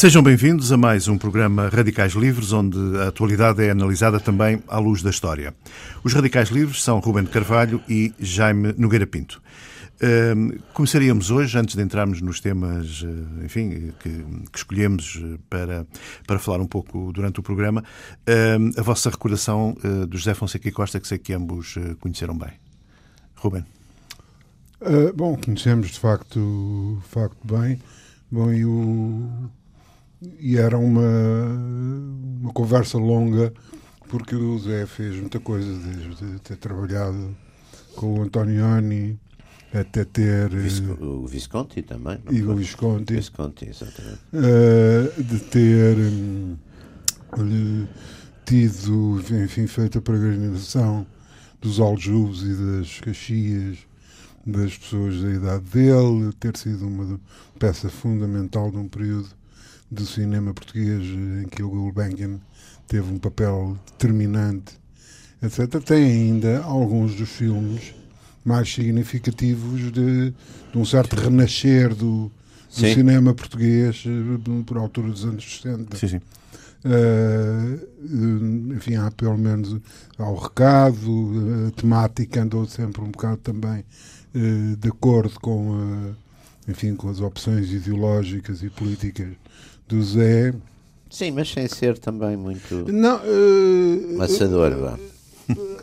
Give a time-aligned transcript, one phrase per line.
[0.00, 4.78] Sejam bem-vindos a mais um programa Radicais Livres, onde a atualidade é analisada também à
[4.78, 5.54] luz da história.
[6.02, 9.42] Os Radicais Livres são Ruben Carvalho e Jaime Nogueira Pinto.
[10.72, 15.86] começaríamos hoje, antes de entrarmos nos temas, eh, enfim, que, que escolhemos eh, para,
[16.26, 17.84] para falar um pouco durante o programa,
[18.78, 22.52] a vossa recordação uh, do José Fonseca e Costa, que sei que ambos conheceram bem.
[23.34, 23.66] Ruben.
[25.14, 27.78] Bom, conhecemos de facto, de facto bem.
[28.32, 29.50] Bom, e o
[30.38, 31.46] e era uma,
[32.40, 33.52] uma conversa longa,
[34.08, 37.36] porque o Zé fez muita coisa, desde ter trabalhado
[37.96, 39.18] com o Antonioni
[39.72, 40.50] até ter.
[41.00, 42.18] O Visconti também.
[42.30, 43.14] E o Visconti.
[43.14, 44.20] Visconti, exatamente.
[44.32, 46.56] Uh, de ter um,
[48.44, 51.06] tido, enfim, feito a peregrinação
[51.60, 53.78] dos aljubes e das caxias
[54.46, 57.20] das pessoas da idade dele, ter sido uma
[57.58, 59.28] peça fundamental de um período
[59.90, 62.38] do cinema português em que o Gulbenkian
[62.86, 64.78] teve um papel determinante,
[65.42, 65.82] etc.
[65.82, 67.94] Tem ainda alguns dos filmes
[68.44, 72.30] mais significativos de, de um certo renascer do,
[72.68, 75.96] do cinema português eh, por altura dos anos 60.
[75.96, 76.20] Sim, sim.
[76.82, 79.76] Uh, enfim, há pelo menos
[80.16, 83.84] ao recado, a temática andou sempre um bocado também
[84.34, 86.16] uh, de acordo com, uh,
[86.66, 89.28] enfim, com as opções ideológicas e políticas
[89.90, 90.54] do Zé.
[91.10, 94.72] Sim, mas sem ser também muito não, uh, maçador.
[94.72, 95.10] Uh,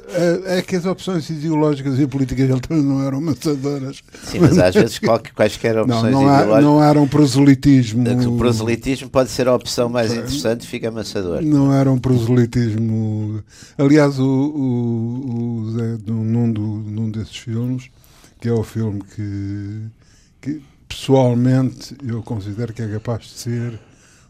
[0.09, 4.02] é, é que as opções ideológicas e políticas dele também não eram maçadoras.
[4.23, 6.64] Sim, mas às vezes qualquer, quaisquer opções não, não ideológicas.
[6.64, 8.03] não era um proselitismo.
[8.30, 11.42] O proselitismo pode ser a opção mais interessante e fica amassador.
[11.42, 13.44] Não era um proselitismo.
[13.77, 17.89] Aliás, o, o, o Zé, num, num desses filmes,
[18.39, 19.81] que é o filme que,
[20.39, 23.80] que pessoalmente eu considero que é capaz de ser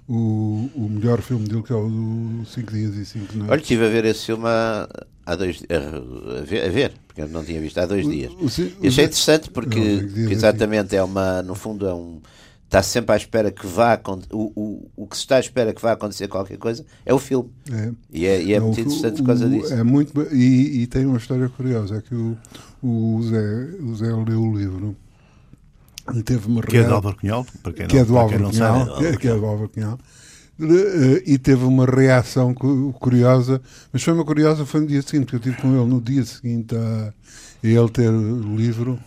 [0.08, 3.52] o, o melhor filme dele, que é o do 5 Dias e 5 Noites.
[3.52, 4.88] Olha, estive a ver esse filme há,
[5.26, 8.32] há dois a, ver, a ver, porque eu não tinha visto há dois dias.
[8.34, 12.22] O, o, e achei interessante porque, porque exatamente é uma, no fundo, é um
[12.68, 14.00] está sempre à espera que vá
[14.32, 17.20] o, o, o que se está à espera que vá acontecer qualquer coisa é o
[17.20, 17.92] filme é.
[18.12, 21.18] E, é, e é, muito interessante por causa disso é muito e, e, tem uma
[21.18, 22.38] história curiosa é que o,
[22.84, 24.98] o, Zé, o Zé leu o livro
[26.16, 28.98] e teve uma que é do Álvaro Cunhal, para quem que é do Álvaro Cunhal,
[29.20, 30.00] que é do Álvaro Cunhal,
[31.26, 35.52] e teve uma reação curiosa, mas foi uma curiosa, foi no dia seguinte, porque eu
[35.52, 37.14] estive com ele no dia seguinte a,
[37.64, 39.00] a ele ter o livro,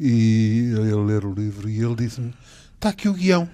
[0.00, 2.32] e a ele ler o livro, e ele disse-me,
[2.74, 3.48] está aqui o guião.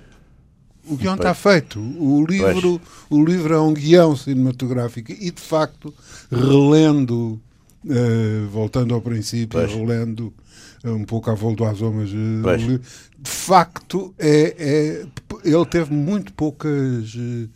[0.86, 1.80] O guião está feito.
[1.80, 2.78] O livro,
[3.08, 5.94] o livro é um guião cinematográfico e, de facto,
[6.30, 7.40] relendo,
[7.86, 9.72] uh, voltando ao princípio, pois.
[9.72, 10.30] relendo
[10.90, 15.06] um pouco à volta às mas de facto é, é,
[15.44, 17.48] ele teve muito poucas eh,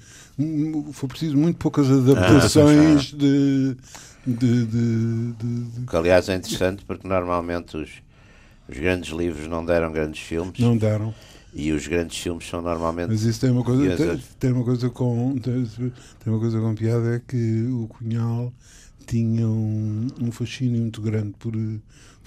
[0.92, 3.76] foi preciso muito poucas adaptações ah, de,
[4.26, 7.90] de, de, de, que aliás é interessante porque normalmente os,
[8.68, 10.58] os grandes livros não deram grandes filmes.
[10.58, 11.14] Não deram.
[11.54, 14.90] E os grandes filmes são normalmente mas isso tem uma coisa tem, tem, uma coisa
[14.90, 18.52] com tem, tem, uma coisa com piada é que o Cunhal
[19.06, 21.54] tinha um, um fascínio muito grande por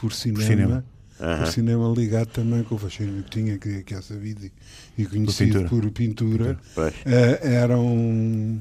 [0.02, 0.86] por cinema, por cinema.
[1.22, 1.44] Uhum.
[1.44, 4.50] O cinema ligado também com o fascínio que tinha, que, que é sabido
[4.98, 8.60] e, conhecido por pintura, por pintura uh, eram,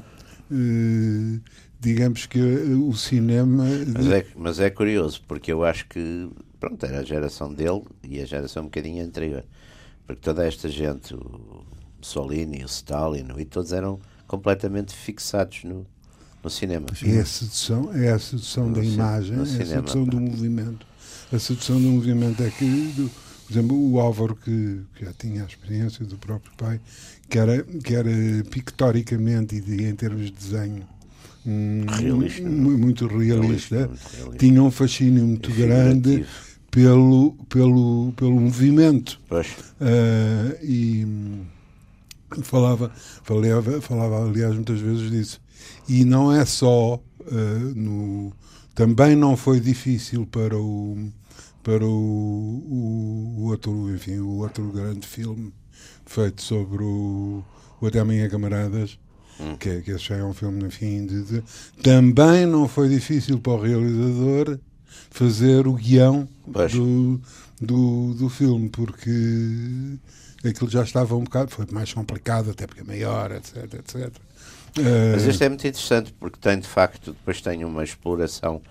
[0.51, 1.41] uh,
[1.81, 3.65] digamos que o cinema.
[3.95, 6.29] Mas é, mas é curioso, porque eu acho que
[6.59, 9.43] pronto, era a geração dele e a geração um bocadinho anterior.
[10.07, 11.65] Porque toda esta gente, o
[11.99, 15.87] Mussolini, o Stalin, e todos eram completamente fixados no,
[16.45, 16.89] no cinema.
[17.07, 20.90] É a sedução, é a sedução no da imagem, é a sedução do movimento
[21.33, 22.65] a sedução do movimento é que,
[22.97, 23.11] do,
[23.47, 26.81] por exemplo, o Álvaro, que, que, já tinha a experiência do próprio pai,
[27.29, 28.11] que era, que era
[28.51, 30.87] pictoricamente e de, em termos de desenho
[31.47, 36.27] um, realista, muito realista, realista, realista, tinha um fascínio muito grande
[36.71, 39.21] pelo, pelo, pelo movimento.
[39.81, 41.07] Uh, e
[42.43, 42.93] falava,
[43.23, 45.41] falava, falava, aliás, muitas vezes disso.
[45.89, 48.33] E não é só uh, no.
[48.75, 51.11] Também não foi difícil para o,
[51.63, 55.53] para o, o, o, outro, enfim, o outro grande filme
[56.07, 57.45] feito sobre o,
[57.81, 58.99] o Até Amanhã Camaradas,
[59.39, 59.57] hum.
[59.57, 61.45] que, é, que esse já é um filme, enfim, de, de,
[61.83, 64.59] também não foi difícil para o realizador
[65.11, 67.21] fazer o guião do,
[67.61, 69.11] do, do filme, porque
[70.45, 74.11] aquilo já estava um bocado, foi mais complicado, até porque é maior, etc, etc.
[75.13, 78.63] Mas este é muito interessante porque tem de facto, depois tem uma exploração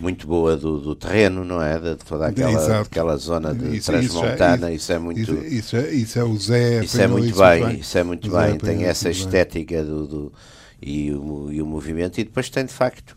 [0.00, 1.78] muito boa do, do terreno, não é?
[1.78, 5.20] De toda aquela, aquela zona de isso, transmontana, isso é, isso é muito.
[5.20, 6.84] Isso, isso, é, isso é o Zé.
[6.84, 8.58] Isso é muito bem, bem, isso é muito bem.
[8.58, 10.32] Tem essa estética do, do,
[10.80, 13.16] e, o, e o movimento, e depois tem de facto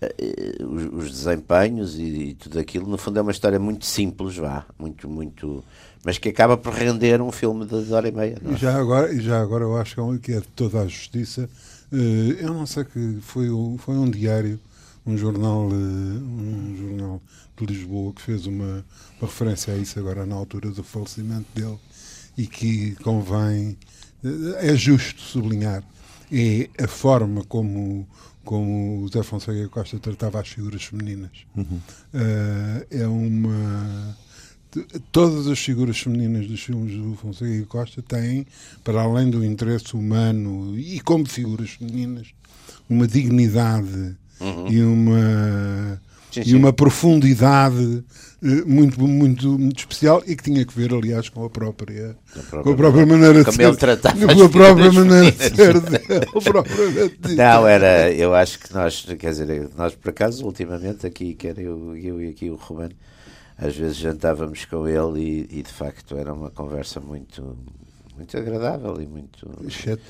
[0.00, 2.86] eh, os, os desempenhos e, e, tudo aquilo.
[2.86, 5.64] No fundo, é uma história muito simples, vá, muito, muito.
[6.04, 8.38] Mas que acaba por render um filme de hora e meia.
[8.44, 8.52] É?
[8.52, 11.48] E já agora, já agora eu acho que é de toda a justiça.
[11.92, 13.48] Eh, eu não sei que foi,
[13.78, 14.60] foi um diário
[15.06, 17.22] um jornal, eh, um jornal
[17.56, 18.84] de Lisboa que fez uma,
[19.20, 21.78] uma referência a isso agora na altura do falecimento dele
[22.36, 23.78] e que convém,
[24.24, 25.84] eh, é justo sublinhar,
[26.32, 28.06] é a forma como,
[28.44, 31.46] como o Zé Fonseca Costa tratava as figuras femininas.
[31.56, 31.80] Uhum.
[32.12, 34.18] Uh, é uma.
[35.10, 38.46] Todas as figuras femininas dos filmes do Fonseca Costa têm,
[38.84, 42.34] para além do interesse humano e como figuras femininas,
[42.90, 44.68] uma dignidade uhum.
[44.68, 46.00] e uma
[46.30, 46.50] sim, sim.
[46.50, 48.04] e uma profundidade
[48.42, 52.62] eh, muito, muito, muito especial e que tinha que ver, aliás, com a própria, a
[52.62, 53.76] com a própria maneira de ser.
[54.36, 55.74] Com a própria maneira de ser
[57.36, 61.96] Não, era, eu acho que nós, quer dizer, nós por acaso, ultimamente, aqui, quer eu,
[61.96, 62.90] eu e aqui o Ruben,
[63.56, 67.56] às vezes jantávamos com ele e, e de facto era uma conversa muito
[68.16, 69.48] muito agradável e muito.
[69.66, 70.02] Exceto,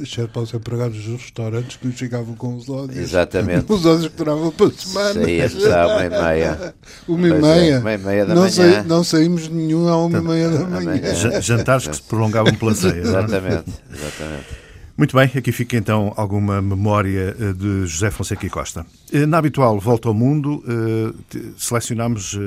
[0.00, 2.96] exceto, para os empregados dos restaurantes que nos chegavam com os ódios.
[2.96, 3.70] Exatamente.
[3.70, 5.14] Os ódios que duravam para a semana.
[5.14, 6.74] Saía já uma e meia.
[7.08, 7.80] Uma e meia.
[7.80, 8.52] Uma e meia da não manhã.
[8.52, 11.40] Saí, não saímos nenhum à uma e meia da manhã.
[11.40, 12.92] Jantares que se prolongavam pela ceia.
[12.92, 12.98] É?
[12.98, 14.61] exatamente, exatamente.
[14.96, 18.84] Muito bem, aqui fica então alguma memória eh, de José Fonseca e Costa.
[19.10, 22.38] Eh, na habitual Volta ao Mundo, eh, selecionámos,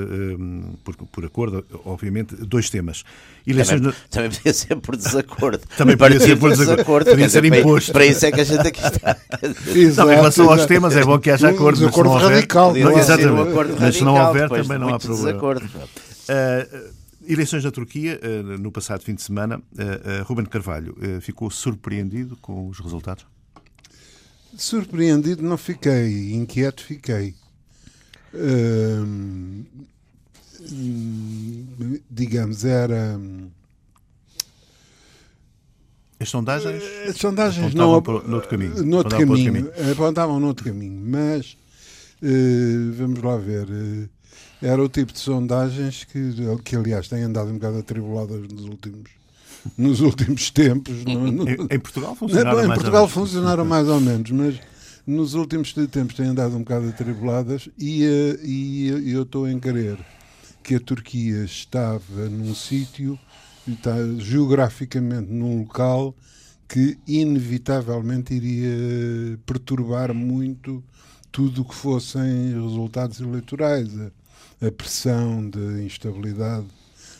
[0.84, 3.04] por, por acordo, obviamente, dois temas.
[3.48, 4.10] Eleições também, no...
[4.10, 5.62] também podia ser por desacordo.
[5.78, 7.12] Também podia ser por desacordo.
[7.12, 7.92] Podia ser imposto.
[7.92, 9.18] Para isso é que a gente aqui está.
[9.76, 11.84] Exato, em relação aos temas, é bom que haja acordo.
[11.84, 12.74] Um acordo radical.
[12.74, 13.52] Não, exatamente.
[13.52, 15.28] Um mas se não houver, também não há problema.
[15.28, 15.66] Desacordo.
[15.66, 21.50] Uh, Eleições na Turquia, eh, no passado fim de semana, eh, eh, Ruben Carvalho ficou
[21.50, 23.26] surpreendido com os resultados?
[24.56, 27.34] Surpreendido não fiquei, inquieto fiquei.
[32.10, 33.20] digamos, era.
[36.20, 36.84] As sondagens?
[37.10, 38.84] As sondagens não no outro caminho.
[38.84, 39.92] No outro caminho, caminho.
[39.92, 41.58] Apontavam no outro caminho, mas
[42.98, 43.68] vamos lá ver.
[44.62, 46.32] Era o tipo de sondagens que,
[46.64, 49.10] que aliás, têm andado um bocado atribuladas nos últimos,
[49.78, 51.04] nos últimos tempos.
[51.04, 54.60] No, no, em, em, Portugal funcionaram Em mais Portugal funcionaram mais ou menos, mas
[55.06, 59.98] nos últimos tempos têm andado um bocado atribuladas e, eh, e eu estou em querer
[60.64, 63.20] que a Turquia estava num sítio,
[63.68, 66.16] está geograficamente num local
[66.68, 70.84] que inevitavelmente iria perturbar muito
[71.32, 73.90] tudo o que fossem resultados eleitorais
[74.68, 76.68] a pressão da instabilidade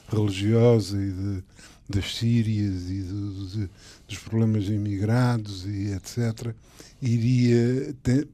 [0.10, 1.44] religiosa e de,
[1.90, 3.70] das Sírias e do, de,
[4.08, 6.54] dos problemas de imigrados e etc.,
[7.02, 8.28] iria, ter,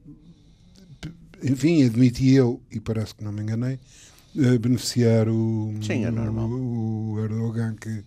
[1.43, 3.79] enfim, admiti eu, e parece que não me enganei,
[4.59, 8.03] beneficiar o, Sim, é o, o Erdogan que,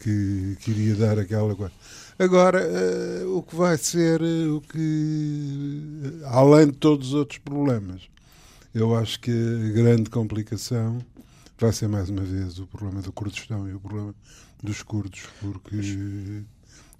[0.00, 1.72] que, que iria dar aquela coisa.
[2.18, 8.08] Agora, uh, o que vai ser, uh, o que, além de todos os outros problemas,
[8.74, 10.98] eu acho que a grande complicação
[11.58, 14.14] vai ser mais uma vez o problema do Kurdistão e o problema
[14.62, 16.42] dos curdos, porque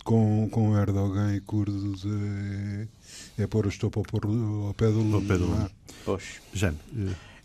[0.04, 2.04] com, com Erdogan e curdos
[3.36, 5.16] é, é pôr o estopo ao, pé do Lula.
[5.16, 5.70] Ao pé do Lula.
[6.04, 6.40] Pois.
[6.52, 6.78] Jane,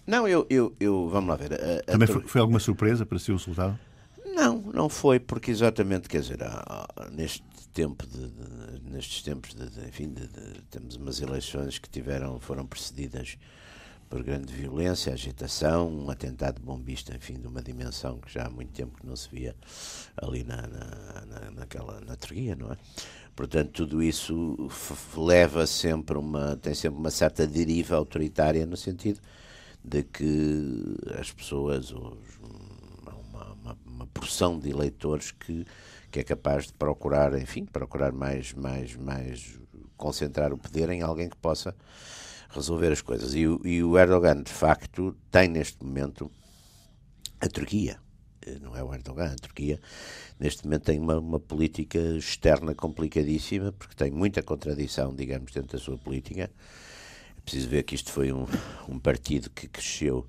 [0.06, 1.54] não, eu, eu, eu, vamos lá ver.
[1.54, 3.80] A, a Também foi, foi, alguma surpresa para si o resultado?
[4.26, 7.44] Não, não foi, porque exatamente, quer dizer, há, neste
[7.74, 10.14] tempo de, de, nestes tempos de, enfim,
[10.70, 13.38] temos umas eleições que tiveram, foram precedidas
[14.14, 18.72] por grande violência, agitação, um atentado bombista, enfim, de uma dimensão que já há muito
[18.72, 19.56] tempo que não se via
[20.16, 22.78] ali na, na, na naquela, na Turquia, não é?
[23.36, 24.70] Portanto, tudo isso
[25.18, 29.20] leva sempre uma, tem sempre uma certa deriva autoritária no sentido
[29.84, 32.40] de que as pessoas, os,
[33.02, 35.66] uma, uma, uma porção de eleitores que,
[36.12, 39.60] que é capaz de procurar, enfim, procurar mais, mais, mais
[39.98, 41.76] concentrar o poder em alguém que possa
[42.56, 43.34] resolver as coisas.
[43.34, 46.32] E e o Erdogan, de facto, tem neste momento
[47.40, 48.00] a Turquia,
[48.46, 49.80] eh, não é o Erdogan, a Turquia,
[50.40, 55.84] neste momento tem uma, uma política externa complicadíssima, porque tem muita contradição, digamos, dentro da
[55.84, 56.50] sua política.
[57.38, 58.46] É preciso ver que isto foi um,
[58.88, 60.26] um partido que cresceu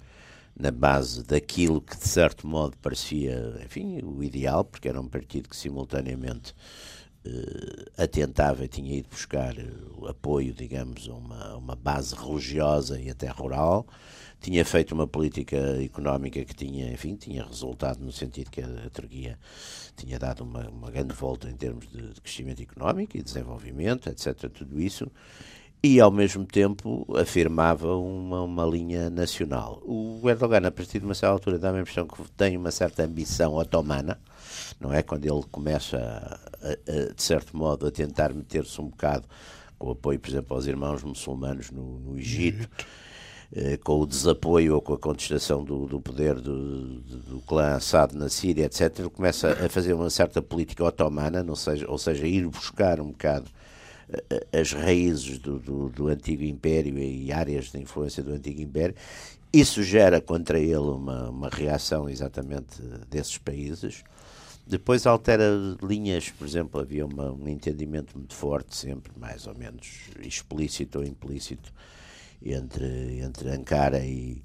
[0.57, 5.49] na base daquilo que, de certo modo, parecia, enfim, o ideal, porque era um partido
[5.49, 6.55] que simultaneamente
[7.97, 9.55] atentava e tinha ido buscar
[9.97, 13.87] o apoio, digamos, a uma, uma base religiosa e até rural,
[14.41, 19.39] tinha feito uma política económica que tinha, enfim, tinha resultado no sentido que a Turquia
[19.97, 24.51] tinha dado uma, uma grande volta em termos de, de crescimento económico e desenvolvimento, etc.,
[24.51, 25.11] tudo isso,
[25.85, 29.83] e ao mesmo tempo afirmava uma, uma linha nacional.
[29.85, 33.05] O Erdogan, a partir de uma certa altura, dá a impressão que tem uma certa
[33.05, 34.19] ambição otomana,
[34.81, 35.03] não é?
[35.03, 35.99] Quando ele começa,
[36.63, 39.29] a, a, de certo modo, a tentar meter-se um bocado
[39.79, 42.67] com o apoio, por exemplo, aos irmãos muçulmanos no, no Egito,
[43.55, 48.15] eh, com o desapoio ou com a contestação do, do poder do, do, clã Assad
[48.15, 52.27] na Síria, etc., ele começa a fazer uma certa política otomana, não seja, ou seja,
[52.27, 53.51] ir buscar um bocado
[54.53, 58.95] as raízes do, do, do, antigo império e áreas de influência do antigo império.
[59.53, 64.03] Isso gera contra ele uma, uma reação exatamente desses países.
[64.67, 65.45] Depois altera
[65.83, 71.05] linhas, por exemplo, havia uma, um entendimento muito forte, sempre, mais ou menos explícito ou
[71.05, 71.73] implícito,
[72.43, 74.43] entre, entre Ankara e,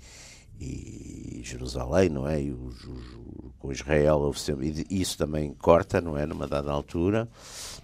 [0.59, 2.41] e Jerusalém, não é?
[2.41, 3.19] E os, os,
[3.59, 6.25] com Israel, e isso também corta, não é?
[6.25, 7.27] Numa dada altura.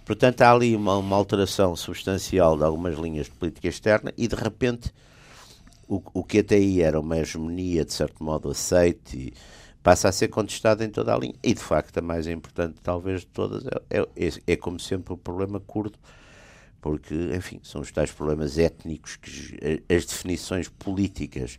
[0.04, 4.36] Portanto, há ali uma, uma alteração substancial de algumas linhas de política externa e, de
[4.36, 4.92] repente,
[5.88, 9.32] o, o que até aí era uma hegemonia, de certo modo, aceite
[9.82, 11.34] passa a ser contestado em toda a linha.
[11.42, 15.16] E, de facto, a mais importante, talvez, de todas, é, é, é como sempre o
[15.16, 15.96] problema curdo,
[16.80, 21.58] porque, enfim, são os tais problemas étnicos que as definições políticas,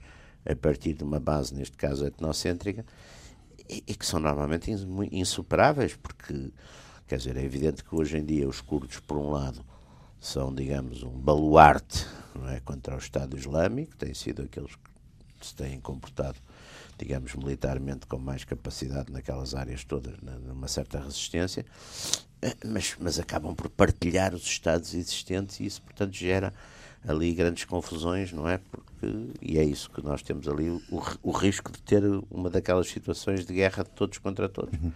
[0.49, 2.85] a partir de uma base, neste caso etnocêntrica,
[3.69, 4.71] e, e que são normalmente
[5.11, 6.51] insuperáveis, porque,
[7.07, 9.63] quer dizer, é evidente que hoje em dia os curdos, por um lado,
[10.19, 15.53] são, digamos, um baluarte não é, contra o Estado Islâmico, têm sido aqueles que se
[15.53, 16.37] têm comportado
[16.97, 21.65] digamos, militarmente com mais capacidade naquelas áreas todas, numa certa resistência,
[22.41, 26.53] eh, mas, mas acabam por partilhar os estados existentes e isso, portanto, gera
[27.07, 28.57] ali grandes confusões, não é?
[28.57, 32.87] Porque, e é isso que nós temos ali, o, o risco de ter uma daquelas
[32.87, 34.77] situações de guerra de todos contra todos.
[34.79, 34.91] Uhum.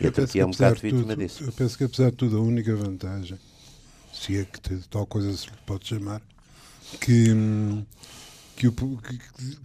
[0.00, 1.44] E a Turquia é um bocado vítima disso.
[1.44, 3.38] Eu penso que, apesar de tudo, a única vantagem,
[4.12, 6.22] se é que tal coisa se pode chamar,
[7.00, 7.32] que.
[7.32, 7.84] Hum,
[8.62, 9.18] que o, que,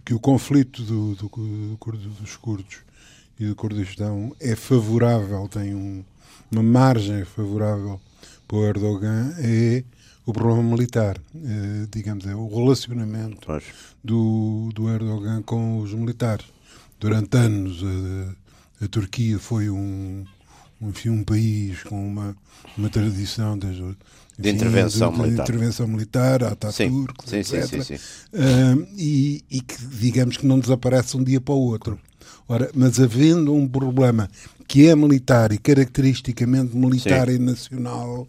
[0.04, 2.78] que o conflito do, do, do, dos curdos
[3.38, 6.04] e do Kurdistão é favorável, tem um,
[6.50, 8.00] uma margem favorável
[8.48, 9.84] para o Erdogan, é
[10.28, 13.48] o problema militar, é, digamos, é o relacionamento
[14.04, 16.44] do, do Erdogan com os militares.
[17.00, 20.26] Durante anos a, a Turquia foi um,
[20.82, 22.36] enfim, um país com uma,
[22.76, 23.82] uma tradição desde,
[24.38, 25.46] de intervenção de, de, militar.
[25.46, 27.64] De intervenção militar, Ataturk, sim, etc.
[27.66, 31.98] Sim, sim, uh, e, e, que, digamos, que não desaparece um dia para o outro.
[32.46, 34.28] Ora, mas havendo um problema
[34.66, 38.28] que é militar e caracteristicamente militar e nacional,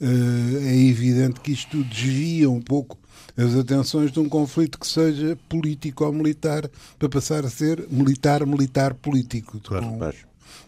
[0.00, 2.98] é evidente que isto desvia um pouco
[3.36, 8.44] as atenções de um conflito que seja político ou militar para passar a ser militar,
[8.46, 9.60] militar, político.
[9.60, 10.10] Claro, com,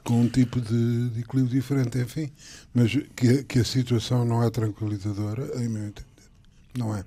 [0.04, 2.30] com um tipo de, de, equilíbrio diferente, enfim.
[2.72, 6.06] Mas que, que a situação não é tranquilizadora, em meu entender.
[6.76, 7.04] Não é.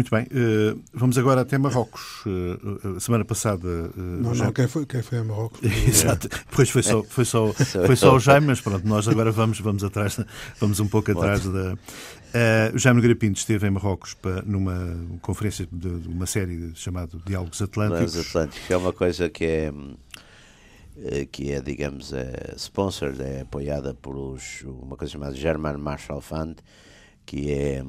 [0.00, 2.24] Muito bem, uh, vamos agora até Marrocos.
[2.24, 3.68] Uh, semana passada.
[3.68, 4.46] Uh, não, já...
[4.46, 5.60] não, quem foi, quem foi a Marrocos?
[5.86, 9.60] Exato, depois foi só, foi só, foi só o Jaime, mas pronto, nós agora vamos,
[9.60, 10.18] vamos atrás,
[10.58, 11.76] vamos um pouco atrás da.
[12.72, 17.18] o Jaime Nogueira Pinto esteve em Marrocos para, numa conferência de, de uma série chamada
[17.26, 18.12] Diálogos Atlânticos.
[18.12, 19.72] Diálogos Atlânticos, é uma coisa que é
[21.30, 26.56] que é, digamos, é sponsored, é apoiada por os, uma coisa chamada German Marshall Fund,
[27.26, 27.84] que é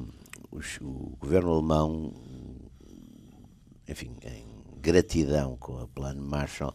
[0.52, 2.12] os, o governo alemão,
[3.88, 6.74] enfim, em gratidão com o plano Marshall,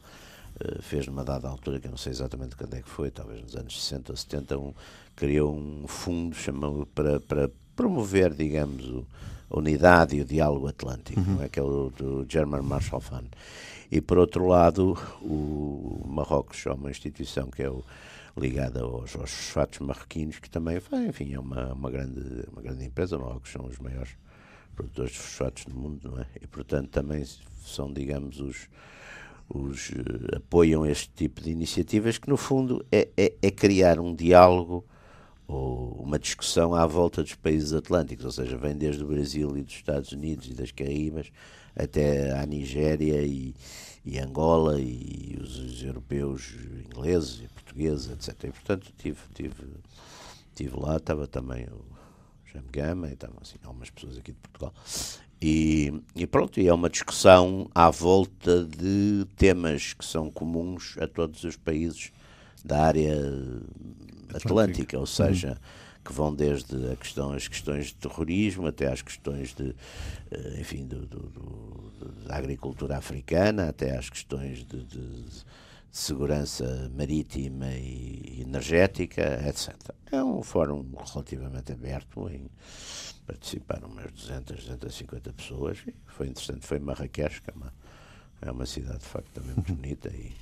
[0.60, 3.42] eh, fez numa dada altura, que eu não sei exatamente quando é que foi, talvez
[3.42, 4.74] nos anos 60 ou 70, um,
[5.16, 9.06] criou um fundo chamado para, para promover, digamos, o,
[9.52, 11.44] a unidade e o diálogo atlântico, uhum.
[11.44, 11.48] é?
[11.50, 13.28] que é o do German Marshall Fund.
[13.92, 17.84] E, por outro lado, o Marrocos é uma instituição que é o,
[18.38, 23.18] ligada aos, aos fosfatos marroquinos, que também, enfim, é uma, uma, grande, uma grande empresa.
[23.18, 24.16] Marrocos são os maiores
[24.76, 26.28] produtores de fosfatos do mundo, não é?
[26.42, 27.26] E, portanto, também
[27.66, 28.70] são, digamos, os,
[29.50, 34.14] os uh, apoiam este tipo de iniciativas que, no fundo, é, é, é, criar um
[34.14, 34.86] diálogo
[35.48, 39.64] ou uma discussão à volta dos países atlânticos, ou seja, vem desde o Brasil e
[39.64, 41.32] dos Estados Unidos e das Caraíbas
[41.76, 43.56] até à Nigéria e,
[44.06, 46.54] e Angola e os, os, europeus
[46.86, 47.44] ingleses
[47.78, 48.44] portugueses, etc.
[48.46, 49.54] E, portanto, tive, tive,
[50.56, 51.86] tive lá, estava também o
[52.52, 54.74] Jaime Gama e estavam assim, algumas pessoas aqui de Portugal.
[55.40, 61.08] E, e, pronto, e é uma discussão à volta de temas que são comuns a
[61.08, 62.12] todos os países
[62.66, 63.16] da área
[64.34, 69.02] atlântica, ou seja, uhum que vão desde a questão, as questões de terrorismo até às
[69.02, 69.76] questões de,
[70.32, 71.92] eh, enfim, do, do, do,
[72.26, 75.46] da agricultura africana, até às questões de, de, de
[75.92, 79.76] segurança marítima e energética, etc.
[80.12, 82.50] É um fórum relativamente aberto, em
[83.28, 87.74] participaram umas 200, 250 pessoas, e foi interessante, foi Marrakech, que é uma,
[88.42, 90.34] é uma cidade de facto também muito bonita e,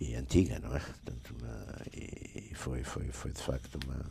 [0.00, 0.78] e antiga, não é?
[0.78, 4.06] Portanto, uma, e, e foi, foi, foi de facto uma,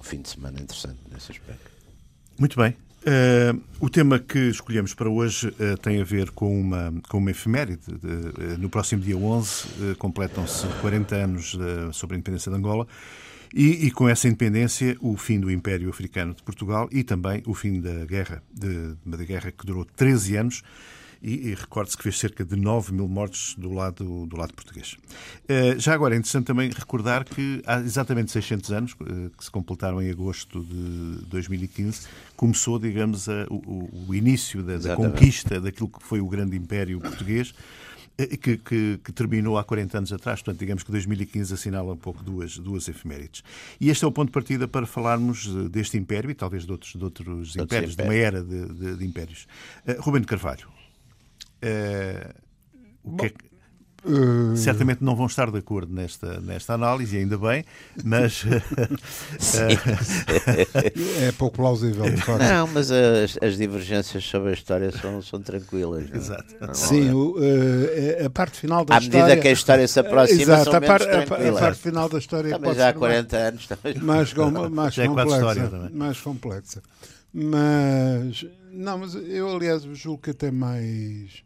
[0.00, 1.70] um fim de semana interessante nesse aspecto.
[2.38, 2.76] Muito bem.
[3.06, 7.30] Uh, o tema que escolhemos para hoje uh, tem a ver com uma, com uma
[7.30, 7.86] efeméride.
[7.86, 11.56] De, uh, no próximo dia 11 completam-se 40 anos
[11.92, 12.86] sobre a independência de Angola
[13.54, 17.54] e, e, com essa independência o fim do Império Africano de Portugal e também o
[17.54, 20.62] fim da guerra, de, da guerra que durou 13 anos
[21.22, 24.96] e, e recorde-se que fez cerca de 9 mil mortes do lado, do lado português.
[25.44, 29.50] Uh, já agora é interessante também recordar que há exatamente 600 anos, uh, que se
[29.50, 32.06] completaram em agosto de 2015,
[32.36, 37.00] começou, digamos, a, o, o, início da, da conquista daquilo que foi o grande Império
[37.00, 37.54] Português.
[38.18, 41.96] Eh, que, que, que, terminou há 40 anos atrás, portanto, digamos que 2015 assinala um
[41.96, 43.42] pouco duas, duas efemérides.
[43.78, 46.92] E este é o ponto de partida para falarmos deste império e talvez de outros,
[46.92, 49.46] de outros impérios, de uma era de, de, de impérios.
[49.86, 50.66] Uh, Ruben de Carvalho,
[53.02, 53.46] o que é que...
[54.06, 54.56] Uh...
[54.56, 57.64] Certamente não vão estar de acordo nesta, nesta análise, ainda bem,
[58.04, 58.44] mas.
[61.20, 62.44] é pouco plausível, de facto.
[62.44, 66.08] Não, mas as, as divergências sobre a história são, são tranquilas.
[66.08, 66.14] Não?
[66.14, 66.18] É?
[66.18, 66.54] Exato.
[66.60, 69.24] Não, Sim, o, uh, a parte final da à história.
[69.24, 72.08] À medida que a história se aproxima, Exato, são a, par, a, a, parte final
[72.08, 73.66] da história também já há 40 mais, anos.
[73.82, 73.94] Também.
[74.02, 74.32] Mais,
[74.70, 76.82] mais, é complexa, mais complexa.
[77.34, 78.46] Mas.
[78.70, 81.45] Não, mas eu, aliás, julgo que até mais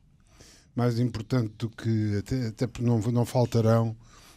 [0.74, 3.96] mais importante do que até, até porque não, não faltarão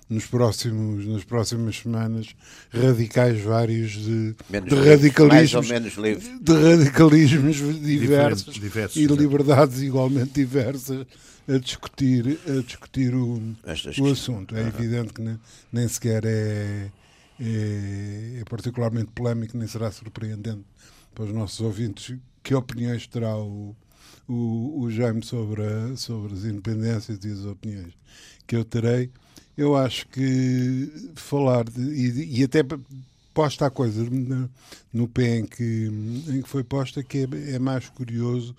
[0.10, 2.36] nos próximos nas próximas semanas
[2.72, 4.36] radicais vários de,
[4.68, 11.06] de radicalismos de radicalismos diversos, diversos e liberdades igualmente diversas
[11.48, 13.42] a discutir a discutir o,
[14.00, 14.56] o assunto.
[14.56, 15.40] É evidente que nem,
[15.72, 16.90] nem sequer é,
[17.40, 20.66] é, é particularmente polémico nem será surpreendente
[21.14, 23.76] para os nossos ouvintes que opiniões terá o,
[24.28, 27.94] o, o Jaime sobre, a, sobre as independências e as opiniões
[28.48, 29.10] que eu terei,
[29.58, 32.62] eu acho que falar de, e, e, até
[33.34, 34.50] posta a coisa no,
[34.92, 35.90] no pé em que,
[36.28, 38.56] em que foi posta, que é, é mais curioso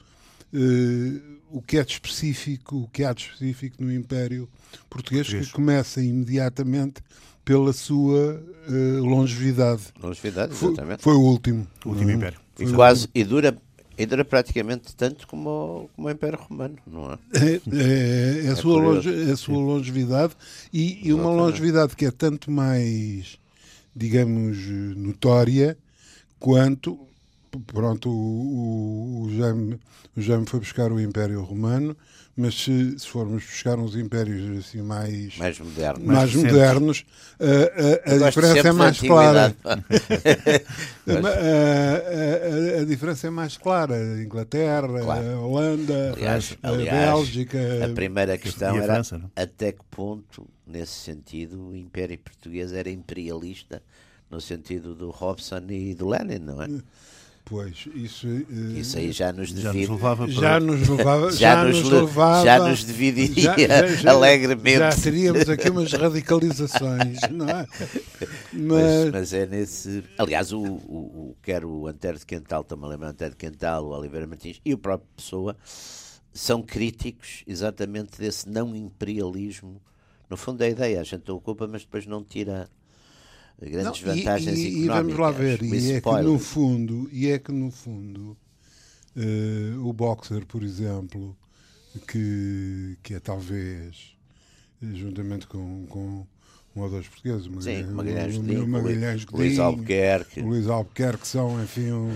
[0.53, 4.49] uh, o que é de específico, o que há de específico no Império
[4.89, 5.47] Português, Português.
[5.49, 7.03] que começa imediatamente
[7.45, 9.83] pela sua uh, longevidade.
[10.03, 11.03] Longevidade, exatamente.
[11.03, 11.67] Foi, foi o último.
[11.85, 12.17] O último uhum.
[12.17, 12.41] Império.
[12.59, 13.57] E quase, e dura
[13.97, 17.19] e dura praticamente tanto como, como o Império Romano, não é?
[17.33, 20.35] É, é, é a, é sua longe, é a sua longevidade
[20.73, 23.39] e, e uma longevidade que é tanto mais,
[23.95, 24.59] digamos,
[24.97, 25.77] notória
[26.39, 26.99] quanto.
[27.61, 29.81] Pronto, o, o, o, Jaime,
[30.17, 31.97] o Jaime foi buscar o Império Romano
[32.37, 37.07] mas se, se, formos buscar uns impérios assim mais mais modernos, mais, mais modernos
[37.39, 37.45] a,
[38.11, 39.57] a, a diferença é mais clara.
[41.07, 43.97] a, a, diferença é mais clara.
[44.21, 45.41] Inglaterra claro.
[45.43, 47.85] Holanda aliás, a Bélgica.
[47.85, 53.81] a primeira questão era França, até que ponto nesse sentido o Império Português era imperialista
[54.29, 56.67] no sentido do Robson e do Lenin não é
[57.47, 60.33] Pois, isso, uh, isso aí já nos já nos levava para...
[60.33, 62.45] já nos levava já, já nos, levava.
[62.45, 64.79] já nos dividiria já, já, alegremente.
[64.79, 67.67] já teríamos aqui umas radicalizações não é?
[68.51, 68.51] Mas...
[68.51, 69.11] mas...
[69.13, 73.33] mas é nesse aliás o, o, o quer o Antero de Quental também lembra Antero
[73.33, 75.55] de Quental o Oliveira Martins e o próprio Pessoa
[76.33, 79.83] são críticos exatamente desse não imperialismo.
[80.31, 82.71] No fundo é a ideia a gente ocupa mas depois não tira
[83.61, 87.29] grandes não, vantagens e, e, e vamos lá ver, e é que no fundo, e
[87.29, 88.37] é que no fundo
[89.17, 91.37] uh, o boxer, por exemplo,
[92.09, 94.15] que, que é talvez
[94.93, 96.27] juntamente com, com
[96.77, 100.41] um ou dois portugueses, Sim, Magalhães, Godinho, Magalhães Godinho, Luís Albuquerque.
[100.41, 102.13] Luís Albuquerque são, enfim, um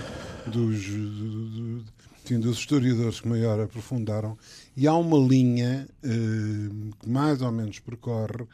[0.46, 1.84] dos, do,
[2.24, 4.36] enfim, dos historiadores que maior aprofundaram.
[4.76, 8.46] E há uma linha uh, que mais ou menos percorre,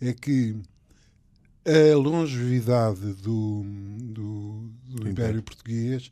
[0.00, 0.56] é que
[1.64, 6.10] a longevidade do, do, do Império Português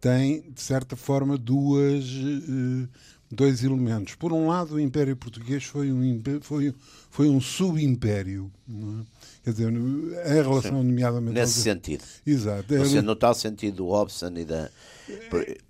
[0.00, 2.88] tem, de certa forma, duas, uh,
[3.30, 4.16] dois elementos.
[4.16, 6.74] Por um lado, o Império Português foi um, foi,
[7.08, 8.50] foi um subimpério.
[8.68, 9.04] É?
[9.44, 11.34] Quer dizer, em relação, Sim, nomeadamente.
[11.34, 11.62] Nesse aos...
[11.62, 12.04] sentido.
[12.26, 12.74] Exato.
[12.74, 13.02] É...
[13.02, 14.68] No tal sentido do Hobson e da.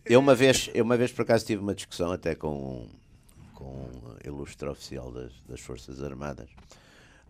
[0.06, 2.86] Eu, uma vez, eu, uma vez, por acaso, tive uma discussão até com,
[3.54, 6.48] com um ilustre oficial das, das Forças Armadas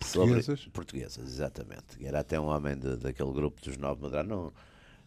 [0.03, 0.61] Portuguesas?
[0.61, 2.05] Sobre portuguesas, exatamente.
[2.05, 4.53] Era até um homem de, daquele grupo dos nove moderados.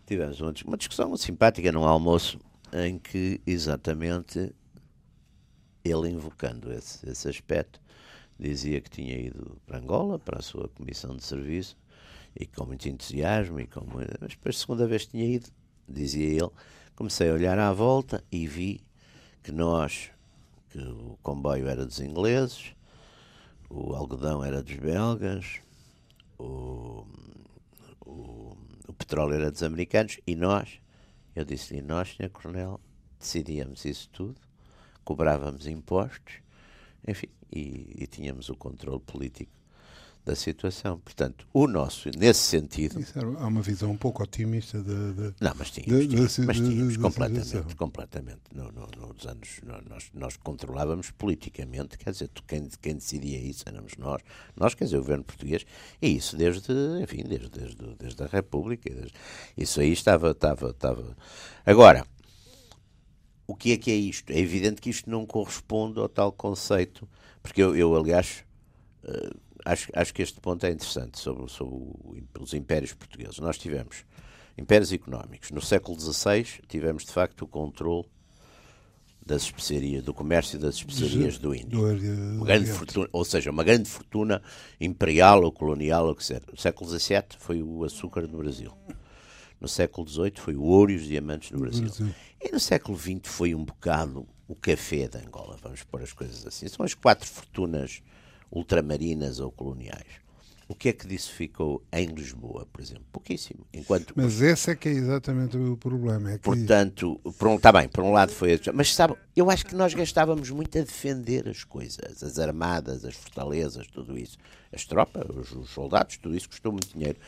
[0.05, 2.39] tivemos uma, uma discussão simpática num almoço
[2.73, 4.53] em que exatamente
[5.83, 7.79] ele invocando esse, esse aspecto
[8.39, 11.77] dizia que tinha ido para Angola, para a sua comissão de serviço,
[12.37, 13.85] e com muito entusiasmo, e com,
[14.19, 15.47] mas depois, segunda vez que tinha ido,
[15.87, 16.51] dizia ele,
[16.95, 18.81] comecei a olhar à volta e vi
[19.41, 20.11] que nós,
[20.69, 22.74] que o comboio era dos ingleses,
[23.69, 25.59] o algodão era dos belgas,
[26.37, 27.05] o,
[28.05, 30.79] o, o petróleo era dos americanos, e nós,
[31.35, 32.29] eu disse-lhe, nós, Sr.
[32.29, 32.79] Coronel,
[33.19, 34.39] decidíamos isso tudo,
[35.03, 36.35] cobrávamos impostos,
[37.07, 39.51] enfim, e, e tínhamos o controle político
[40.25, 40.99] da situação.
[40.99, 42.99] Portanto, o nosso, nesse sentido.
[42.99, 45.13] Isso era, há uma visão um pouco otimista de.
[45.13, 47.75] de não, mas tínhamos, de, tínhamos, mas tínhamos completamente.
[47.75, 49.61] completamente no, no, nos anos.
[49.63, 54.21] Nós, nós controlávamos politicamente, quer dizer, quem, quem decidia isso éramos nós.
[54.55, 55.65] Nós, quer dizer, o governo português.
[56.01, 58.89] E isso desde, enfim, desde, desde, desde a República.
[58.89, 59.13] Desde,
[59.55, 61.17] isso aí estava, estava, estava.
[61.65, 62.05] Agora.
[63.47, 64.31] O que é que é isto?
[64.31, 67.07] É evidente que isto não corresponde ao tal conceito
[67.45, 68.43] porque eu, eu aliás,
[69.03, 73.39] uh, acho, acho que este ponto é interessante sobre, sobre o, os impérios portugueses.
[73.39, 74.05] Nós tivemos
[74.57, 75.51] impérios económicos.
[75.51, 78.05] No século XVI tivemos, de facto, o controle
[79.25, 81.79] das especiarias, do comércio das especiarias do Índio.
[82.35, 84.41] uma grande fortuna, ou seja, uma grande fortuna
[84.79, 86.43] imperial ou colonial, ou que seja.
[86.51, 88.71] No século XVII foi o açúcar no Brasil.
[89.59, 91.85] No século XVIII foi o ouro e os diamantes no Brasil.
[91.85, 92.13] Brasil.
[92.39, 96.45] E no século XX foi um bocado o café de Angola, vamos pôr as coisas
[96.45, 96.67] assim.
[96.67, 98.03] São as quatro fortunas
[98.55, 100.25] ultramarinas ou coloniais.
[100.67, 103.05] O que é que disso ficou em Lisboa, por exemplo?
[103.11, 103.67] Pouquíssimo.
[103.71, 104.13] Enquanto...
[104.15, 106.31] Mas esse é que é exatamente o problema.
[106.31, 106.43] É que...
[106.43, 108.59] Portanto, por um, está bem, por um lado foi.
[108.73, 113.13] Mas sabe, eu acho que nós gastávamos muito a defender as coisas, as armadas, as
[113.13, 114.39] fortalezas, tudo isso.
[114.73, 117.19] As tropas, os, os soldados, tudo isso custou muito dinheiro.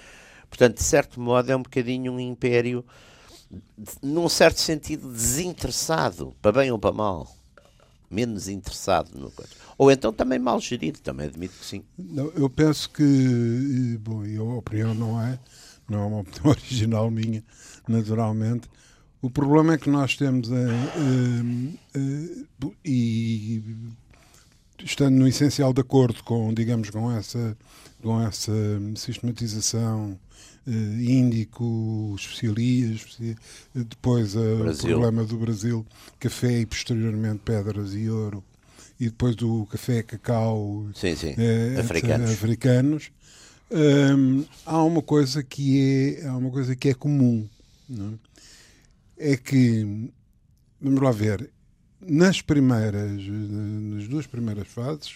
[0.49, 2.83] Portanto, de certo modo, é um bocadinho um império
[4.01, 7.36] num certo sentido, desinteressado, para bem ou para mal.
[8.09, 9.51] Menos interessado no coisa.
[9.77, 11.83] Ou então também mal gerido, também admito que sim.
[11.97, 15.37] Não, eu penso que, bom, a opinião não é,
[15.89, 17.43] não é uma opinião original minha,
[17.87, 18.69] naturalmente.
[19.21, 23.63] O problema é que nós temos, é, é, é, e
[24.83, 27.57] estando no essencial de acordo com, digamos, com essa,
[28.01, 28.53] com essa
[28.95, 30.17] sistematização
[30.67, 33.17] Índico, especialias,
[33.73, 35.85] depois uh, o problema do Brasil,
[36.19, 38.43] café e posteriormente pedras e ouro,
[38.99, 41.35] e depois do café, cacau, sim, sim.
[41.79, 42.31] Africanos.
[42.31, 43.11] africanos.
[44.65, 47.47] Há uma coisa que é há uma coisa que é comum,
[49.17, 49.33] é?
[49.33, 50.11] é que
[50.81, 51.49] vamos lá ver
[52.01, 55.15] nas primeiras nas duas primeiras fases,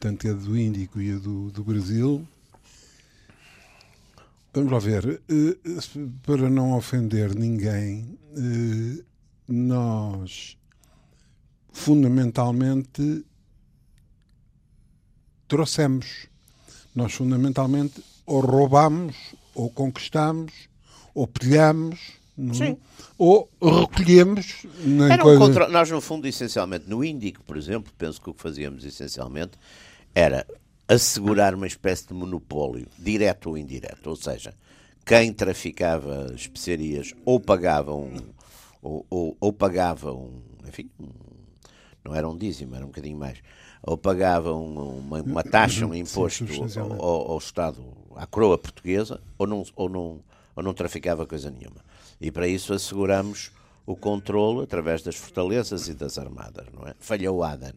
[0.00, 2.26] tanto a do Índico e a do, do Brasil,
[4.54, 5.20] Vamos lá ver.
[5.28, 5.56] Eh,
[6.22, 9.02] para não ofender ninguém, eh,
[9.48, 10.56] nós
[11.72, 13.24] fundamentalmente
[15.48, 16.28] trouxemos.
[16.94, 19.16] Nós fundamentalmente ou roubamos,
[19.56, 20.52] ou conquistamos,
[21.12, 22.12] ou pilhamos,
[22.62, 22.76] é?
[23.18, 24.66] ou recolhemos.
[25.10, 25.68] Era um coisa...
[25.68, 29.58] Nós, no fundo, essencialmente, no Índico, por exemplo, penso que o que fazíamos essencialmente
[30.14, 30.46] era
[30.88, 34.08] assegurar uma espécie de monopólio, direto ou indireto.
[34.08, 34.54] Ou seja,
[35.04, 38.16] quem traficava especiarias ou pagava um,
[38.82, 40.90] ou, ou, ou pagava um, enfim,
[42.04, 43.38] não era um dízimo, era um bocadinho mais,
[43.82, 46.44] ou pagava um, uma, uma, taxa, um imposto
[46.78, 47.82] ao, ao, ao, Estado,
[48.14, 50.20] à coroa portuguesa, ou não, ou, não,
[50.54, 51.84] ou não traficava coisa nenhuma.
[52.20, 53.52] E para isso asseguramos
[53.86, 56.94] o controle através das fortalezas e das armadas, não é?
[56.98, 57.74] Falhou Aden.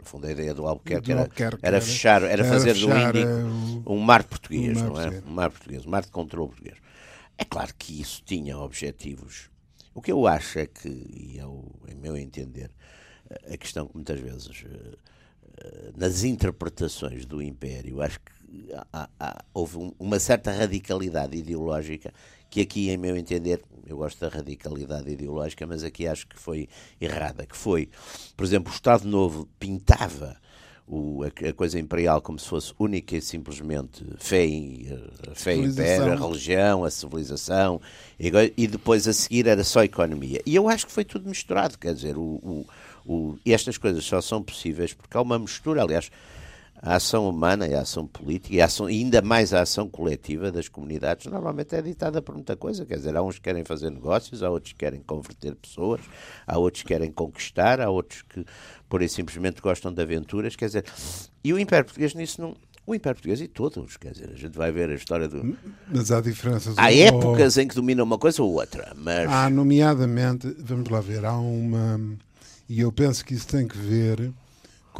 [0.00, 1.28] No fundo, a ideia do Albuquerque, era,
[1.62, 5.22] era, fechar, era, fazer fechar, do Índico um mar português, um mar, não é?
[5.26, 6.78] Um mar português, um mar de controle português.
[7.36, 9.50] É claro que isso tinha objetivos.
[9.94, 12.70] O que eu acho é que, e eu, em meu entender,
[13.52, 14.96] a questão que muitas vezes eh,
[15.58, 22.12] eh, nas interpretações do Império, acho que há, há, houve uma certa radicalidade ideológica
[22.50, 26.68] que aqui, em meu entender, eu gosto da radicalidade ideológica, mas aqui acho que foi
[27.00, 27.88] errada, que foi,
[28.36, 30.36] por exemplo, o Estado Novo pintava
[30.86, 34.44] o, a, a, coisa imperial como se fosse única e simplesmente fé,
[35.30, 37.80] a fé império, a religião, a civilização,
[38.18, 40.42] e, e, depois a seguir era só economia.
[40.44, 42.66] E eu acho que foi tudo misturado, quer dizer, o,
[43.06, 46.10] o, estas coisas só são possíveis porque há uma mistura, aliás,
[46.82, 50.50] a ação humana e a ação política, e, ação, e ainda mais a ação coletiva
[50.50, 52.86] das comunidades, normalmente é ditada por muita coisa.
[52.86, 56.00] Quer dizer, há uns que querem fazer negócios, há outros que querem converter pessoas,
[56.46, 58.44] há outros que querem conquistar, há outros que,
[58.88, 60.56] por e simplesmente, gostam de aventuras.
[60.56, 60.84] Quer dizer,
[61.44, 62.56] e o Império Português nisso não.
[62.86, 65.56] O Império Português e todos, quer dizer, a gente vai ver a história do.
[65.86, 66.76] Mas há diferenças.
[66.78, 69.30] Há épocas em que domina uma coisa ou outra, mas.
[69.30, 72.00] Há, nomeadamente, vamos lá ver, há uma.
[72.68, 74.32] E eu penso que isso tem que ver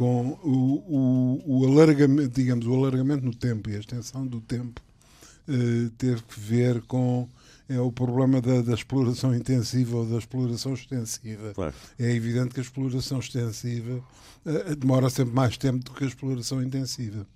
[0.01, 4.81] com o, o, o alargamento, digamos, o alargamento no tempo e a extensão do tempo
[5.47, 7.29] uh, ter que ver com
[7.69, 11.53] é o problema da, da, exploração intensiva ou da exploração extensiva.
[11.53, 11.73] Claro.
[11.99, 14.03] É evidente que a exploração extensiva
[14.43, 17.27] uh, demora sempre mais tempo do que a exploração intensiva.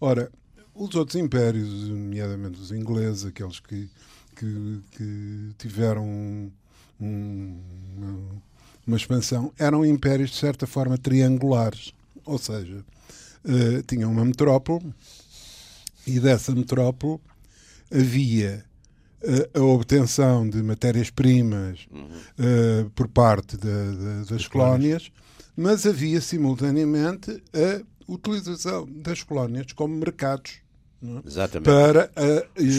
[0.00, 0.28] Ora,
[0.74, 3.88] os outros impérios, nomeadamente os ingleses, aqueles que,
[4.34, 6.50] que, que tiveram um,
[7.00, 7.60] um,
[7.96, 8.42] uma,
[8.88, 11.96] uma, expansão, eram impérios de certa forma triangulares.
[12.28, 12.84] Ou seja,
[13.44, 14.92] uh, tinham uma metrópole
[16.06, 17.20] e dessa metrópole
[17.90, 18.64] havia
[19.52, 22.06] a obtenção de matérias-primas uhum.
[22.06, 25.10] uh, por parte de, de, das colónias,
[25.56, 30.60] mas havia simultaneamente a utilização das colónias como mercados
[31.02, 31.60] é?
[31.60, 32.78] para uh, os,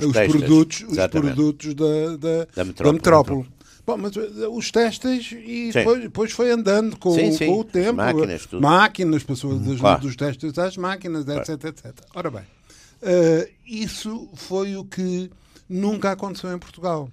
[0.00, 2.84] os, os produtos, os produtos da, da, da metrópole.
[2.84, 3.48] Da metrópole.
[3.84, 7.46] Bom, mas os testes e depois, depois, foi andando com, sim, sim.
[7.46, 7.94] com o tempo.
[7.94, 8.62] Máquinas, tudo.
[8.62, 10.00] máquinas passou das, claro.
[10.02, 11.92] dos testes às máquinas, etc, etc.
[12.14, 15.28] Ora bem, uh, isso foi o que
[15.68, 17.10] nunca aconteceu em Portugal.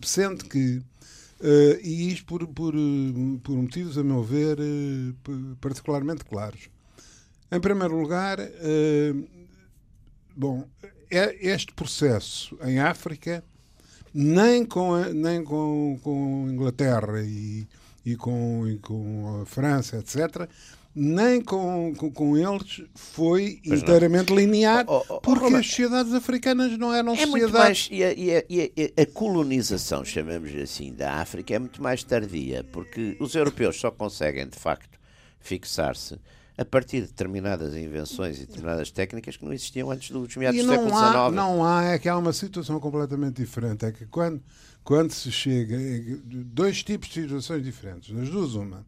[0.00, 2.72] Sendo que, uh, e isto por, por,
[3.42, 6.68] por motivos, a meu ver, uh, particularmente claros.
[7.50, 8.38] Em primeiro lugar,
[10.34, 10.66] bom,
[11.10, 13.44] é este processo em África,
[14.14, 17.66] nem com, a, nem com, com Inglaterra e,
[18.04, 20.48] e, com, e com a França, etc.,
[20.94, 24.38] nem com, com, com eles foi pois inteiramente não.
[24.38, 27.40] linear, oh, oh, oh, porque as sociedades africanas não eram é sociedades.
[27.40, 31.82] Muito mais, e, a, e, a, e a, colonização, chamamos assim, da África é muito
[31.82, 34.98] mais tardia, porque os europeus só conseguem, de facto,
[35.40, 36.18] fixar-se
[36.56, 40.68] a partir de determinadas invenções e determinadas técnicas que não existiam antes dos meados do
[40.68, 41.32] século XIX.
[41.32, 43.84] Não há, é que há uma situação completamente diferente.
[43.84, 44.42] É que quando,
[44.84, 45.76] quando se chega.
[45.76, 48.14] É dois tipos de situações diferentes.
[48.14, 48.84] Das duas, uma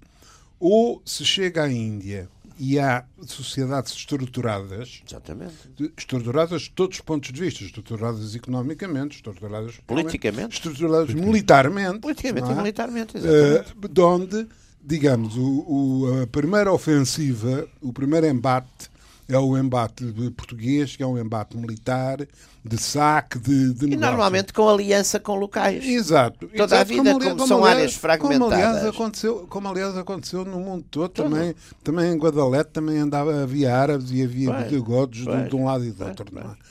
[0.59, 5.55] ou se chega à Índia e há sociedades estruturadas, Exatamente.
[5.99, 12.53] estruturadas de todos os pontos de vista, estruturadas economicamente, estruturadas politicamente, estruturadas militarmente, politicamente é?
[12.53, 13.73] e militarmente, exatamente.
[13.73, 14.49] Uh, de onde,
[14.85, 18.93] digamos, o, o, a primeira ofensiva, o primeiro embate
[19.29, 20.05] é o embate
[20.37, 22.19] português, que é um embate militar,
[22.63, 25.85] de saque, de, de E normalmente com aliança com locais.
[25.85, 26.47] Exato.
[26.49, 26.75] Toda Exato.
[26.75, 28.49] a vida, como, como, como são aliás, áreas fragmentadas.
[28.49, 33.43] Como aliás, aconteceu, como aliás aconteceu no mundo todo, também, também em Guadalete também andava,
[33.43, 36.27] havia árabes e havia bigodes de, de, um lado e do outro.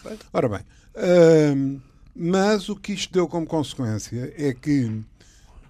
[0.06, 0.16] É?
[0.32, 0.62] Ora bem,
[1.56, 1.80] hum,
[2.16, 5.02] mas o que isto deu como consequência é que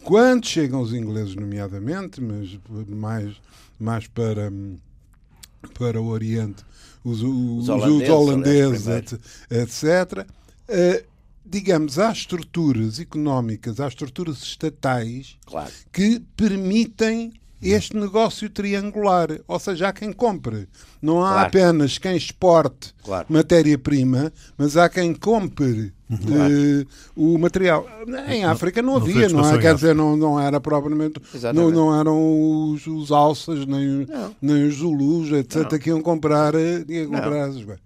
[0.03, 3.33] quando chegam os ingleses, nomeadamente, mas mais,
[3.79, 4.51] mais para,
[5.77, 6.63] para o Oriente,
[7.03, 10.27] os, os, os holandeses, holandeses etc.
[10.69, 11.05] Uh,
[11.45, 15.71] digamos, há estruturas económicas, há estruturas estatais claro.
[15.91, 19.29] que permitem este negócio triangular.
[19.47, 20.67] Ou seja, há quem compre.
[21.01, 21.47] Não há claro.
[21.47, 23.25] apenas quem exporte claro.
[23.29, 26.53] matéria-prima, mas há quem compre claro.
[26.53, 27.85] uh, o material.
[28.27, 29.57] Em África não, não havia, não, é?
[29.59, 31.21] Quer dizer, não, não era propriamente.
[31.53, 34.07] Não, não eram os, os alças, nem,
[34.41, 35.79] nem os zulus, etc., não.
[35.79, 37.83] que iam comprar, eh, iam comprar essas coisas.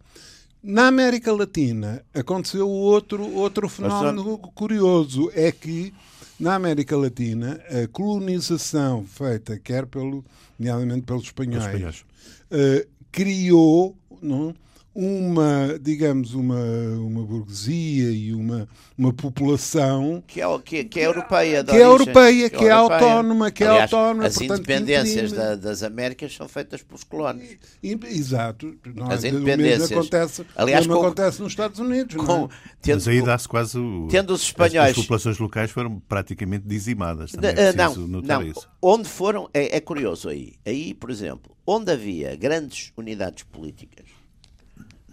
[0.63, 5.93] Na América Latina aconteceu outro, outro fenómeno curioso: é que
[6.39, 10.23] na América Latina, a colonização feita, quer pelo,
[10.59, 12.05] nomeadamente pelos espanhóis, espanhóis.
[12.51, 14.53] Uh, criou não,
[14.99, 16.59] uma, digamos, uma,
[16.97, 22.49] uma burguesia e uma, uma população que é, que, que é europeia, que é europeia,
[22.49, 24.25] que é, é autónoma, que é Aliás, é autónoma.
[24.25, 27.43] As portanto, independências da, das Américas são feitas pelos colonos.
[27.83, 28.75] Exato.
[28.95, 29.91] Não, as independências.
[29.91, 32.15] acontece, Aliás, com, acontece nos Estados Unidos.
[32.15, 32.49] Com, não é?
[32.81, 36.65] tendo, Mas aí dá-se quase o, tendo os espanhóis, as, as, populações locais foram praticamente
[36.65, 37.33] dizimadas.
[37.33, 38.41] Também é não, não.
[38.41, 38.67] Isso.
[38.81, 40.55] Onde foram, é, é curioso aí.
[40.65, 44.17] Aí, por exemplo, onde havia grandes unidades políticas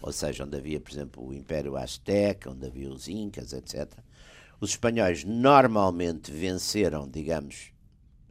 [0.05, 3.91] ou seja, onde havia, por exemplo, o Império Azteca, onde havia os Incas, etc.
[4.61, 7.73] Os espanhóis normalmente venceram, digamos,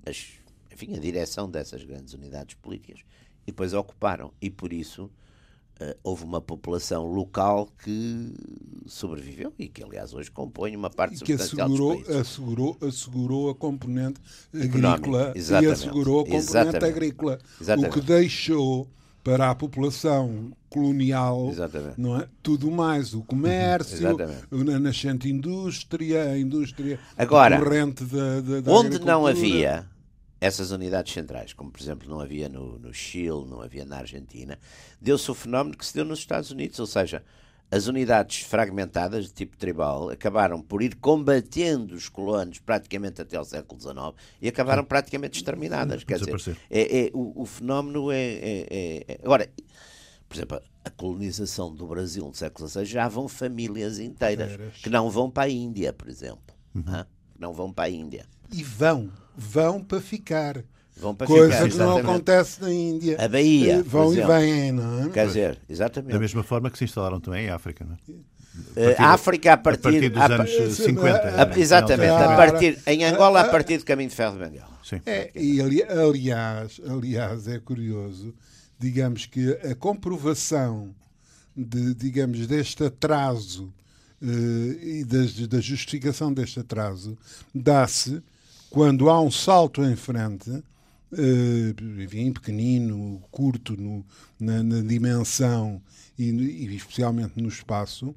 [0.05, 0.33] as,
[0.71, 2.99] enfim, a direção dessas grandes unidades políticas
[3.41, 4.31] e depois ocuparam.
[4.39, 8.35] E por isso uh, houve uma população local que
[8.85, 12.21] sobreviveu e que, aliás, hoje compõe uma parte e que assegurou, dos países.
[12.21, 14.21] assegurou, assegurou a componente
[14.53, 16.85] agrícola e assegurou a componente Exatamente.
[16.85, 17.39] agrícola.
[17.59, 17.89] Exatamente.
[17.89, 18.87] O que deixou
[19.23, 21.99] para a população colonial, Exatamente.
[21.99, 22.27] não é?
[22.41, 24.17] Tudo mais, o comércio,
[24.51, 29.87] a nascente indústria, a indústria Agora, corrente da, da, da onde não havia
[30.41, 34.59] essas unidades centrais, como por exemplo não havia no, no Chile, não havia na Argentina,
[34.99, 37.23] deu-se o fenómeno que se deu nos Estados Unidos, ou seja,
[37.73, 43.43] as unidades fragmentadas de tipo tribal acabaram por ir combatendo os colonos praticamente até ao
[43.43, 46.03] século XIX e acabaram praticamente exterminadas.
[46.03, 49.49] Quer dizer, é, é o, o, fenómeno é, é, é, é, Agora,
[50.29, 55.09] por exemplo, a colonização do Brasil no século XVI já vão famílias inteiras que não
[55.09, 56.55] vão para a Índia, por exemplo.
[56.75, 57.05] Uhum.
[57.39, 58.27] Não vão para a Índia.
[58.51, 60.63] E vão, vão para ficar.
[60.95, 63.17] Vão para Coisa ficar, que não acontece na Índia.
[63.19, 63.75] A Bahia.
[63.75, 65.09] Eh, vão e vêm, não é?
[65.09, 66.13] Quer dizer, exatamente.
[66.13, 68.13] Da mesma forma que se instalaram também em África, não é?
[68.75, 71.41] Uh, África a partir, a partir dos a, anos 50.
[71.41, 74.69] A, exatamente, a partir, em Angola a partir do caminho de ferro de Benguela.
[74.83, 75.01] Sim.
[75.07, 78.31] É, e ali, aliás, aliás, é curioso,
[78.77, 80.93] digamos que a comprovação
[81.57, 83.73] de, digamos, deste atraso
[84.21, 87.17] uh, e da, da justificação deste atraso
[87.55, 88.21] dá-se
[88.69, 90.63] quando há um salto em frente
[91.13, 94.05] uh, enfim, pequenino, curto no,
[94.39, 95.81] na, na, dimensão
[96.17, 98.13] e, e, especialmente no espaço,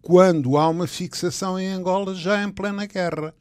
[0.00, 3.34] quando há uma fixação em Angola já em plena guerra.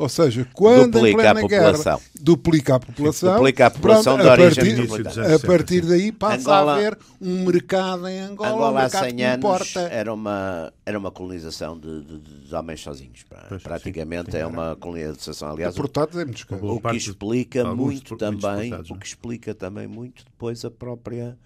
[0.00, 4.42] Ou seja, quando duplica em plena guerra duplica a população, duplica a população pronto, de
[4.42, 8.50] origem a partir, a partir daí passa Angola, a haver um mercado em Angola.
[8.50, 13.26] Angola um há 100 anos era uma, era uma colonização de, de, de homens sozinhos.
[13.46, 15.50] Pois, Praticamente sim, é uma colonização.
[15.50, 21.36] Aliás, o, o que explica muito também, o que explica também muito depois a própria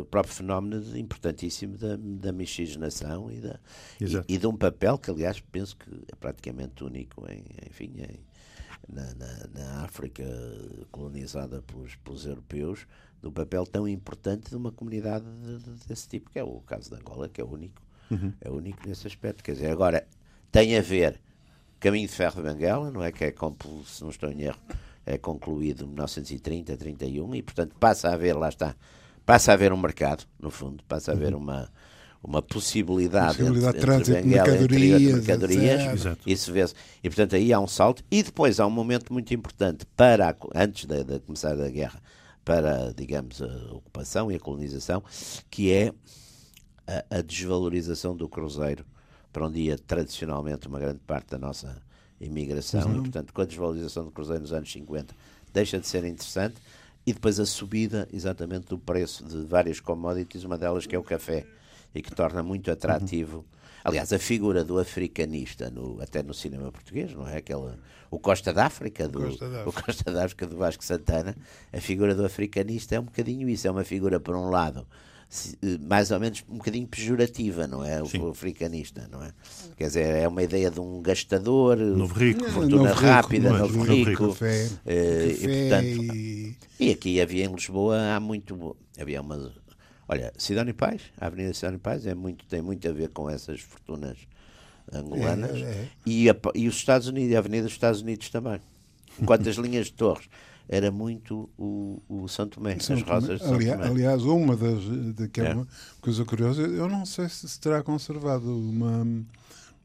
[0.00, 3.58] o próprio fenómeno importantíssimo da, da miscigenação e, da,
[4.00, 8.20] e, e, de um papel que, aliás, penso que é praticamente único em, enfim, em,
[8.88, 10.24] na, na, na, África
[10.90, 12.86] colonizada pelos, pelos europeus,
[13.20, 16.60] de um papel tão importante de uma comunidade de, de, desse tipo, que é o
[16.60, 18.32] caso de Angola, que é único, uhum.
[18.40, 19.42] é único nesse aspecto.
[19.42, 20.06] Quer dizer, agora
[20.52, 21.20] tem a ver
[21.78, 23.12] Caminho de Ferro de Benguela, não é?
[23.12, 23.34] Que é,
[23.84, 24.60] se não estou em erro,
[25.04, 28.74] é concluído em 1930, 31, e portanto passa a haver, lá está,
[29.26, 31.40] passa a haver um mercado, no fundo, passa a haver uhum.
[31.40, 31.68] uma,
[32.22, 36.74] uma possibilidade, possibilidade entre, entre Benguela mercadorias, entre mercadorias isso vê -se.
[37.02, 40.34] e portanto aí há um salto e depois há um momento muito importante para a,
[40.54, 42.00] antes de, de, começar a guerra
[42.44, 45.02] para digamos a ocupação e a colonização
[45.50, 45.92] que é
[46.86, 48.84] a, a desvalorização do cruzeiro
[49.32, 51.82] para onde ia tradicionalmente uma grande parte da nossa
[52.20, 52.98] imigração uhum.
[52.98, 55.14] e portanto com a desvalorização do cruzeiro nos anos 50
[55.52, 56.56] deixa de ser interessante
[57.06, 61.04] e depois a subida exatamente do preço de várias commodities, uma delas que é o
[61.04, 61.46] café,
[61.94, 63.38] e que torna muito atrativo.
[63.38, 63.44] Uhum.
[63.84, 67.36] Aliás, a figura do africanista, no, até no cinema português, não é?
[67.36, 67.74] Aquele,
[68.10, 71.36] o Costa d'África, do, Costa o Costa d'África do Vasco Santana,
[71.72, 74.84] a figura do africanista é um bocadinho isso, é uma figura, por um lado,
[75.88, 78.00] mais ou menos um bocadinho pejorativa, não é?
[78.02, 79.32] O, africanista, não é?
[79.76, 83.82] Quer dizer, é uma ideia de um gastador, novo rico, fortuna novo rápida, rico, novo
[83.82, 84.10] rico.
[84.10, 84.28] rico.
[84.28, 86.56] Café, uh, café e, portanto, e...
[86.80, 88.76] e aqui havia em Lisboa, há muito.
[88.98, 89.52] Havia uma.
[90.08, 93.08] Olha, Cidade e Paz, a Avenida Cidade e Paz é muito, tem muito a ver
[93.08, 94.16] com essas fortunas
[94.92, 95.88] angolanas é, é.
[96.06, 98.60] E, a, e os Estados Unidos, a Avenida dos Estados Unidos também.
[99.20, 100.28] Enquanto as linhas de torres
[100.68, 103.90] era muito o, o São Tomé, São as rosas de São aliás, Tomé.
[103.90, 105.68] Aliás, uma das que é, é uma
[106.00, 109.06] coisa curiosa, eu não sei se se terá conservado uma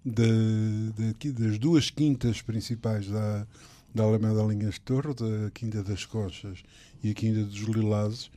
[0.03, 3.45] de, de, das duas quintas principais da,
[3.93, 6.63] da Alameda Linhas de Torre, da Quinta das Coxas
[7.03, 8.31] e a Quinta dos Lilazes,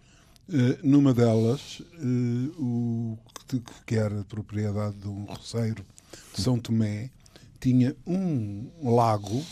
[0.52, 3.16] eh, numa delas, eh, o
[3.86, 5.84] que era propriedade de um roceiro
[6.34, 7.10] de São Tomé,
[7.60, 9.42] tinha um lago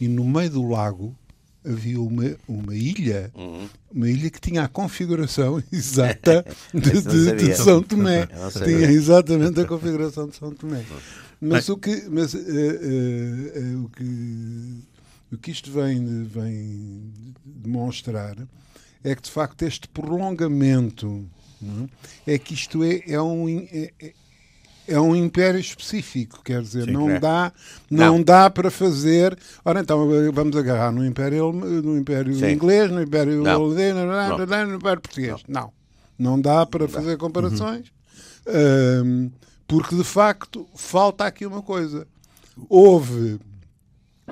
[0.00, 1.16] e no meio do lago
[1.64, 3.68] havia uma, uma ilha, uhum.
[3.92, 8.28] uma ilha que tinha a configuração exata de, de, de, São Tomé.
[8.52, 10.84] Tinha exatamente a configuração de São Tomé.
[11.40, 14.84] Mas o que, mas, uh, uh, uh, o que,
[15.32, 17.12] o que isto vem, vem
[17.44, 18.36] demonstrar
[19.02, 21.26] é que de facto este prolongamento
[22.26, 22.34] é?
[22.34, 23.92] é que isto é, é um é,
[24.86, 27.18] é um império específico, quer dizer, Sim, não, é.
[27.18, 27.52] dá,
[27.90, 29.36] não, não, dá para fazer.
[29.64, 34.06] Ora, então vamos agarrar no Império, no império Inglês, no Império Holandês, no,
[34.66, 35.42] no Império Português.
[35.48, 35.62] Não.
[35.62, 35.72] não,
[36.18, 37.16] não dá para não fazer dá.
[37.16, 37.92] comparações,
[38.46, 39.26] uhum.
[39.26, 39.30] um,
[39.66, 42.06] porque de facto falta aqui uma coisa.
[42.68, 43.40] Houve,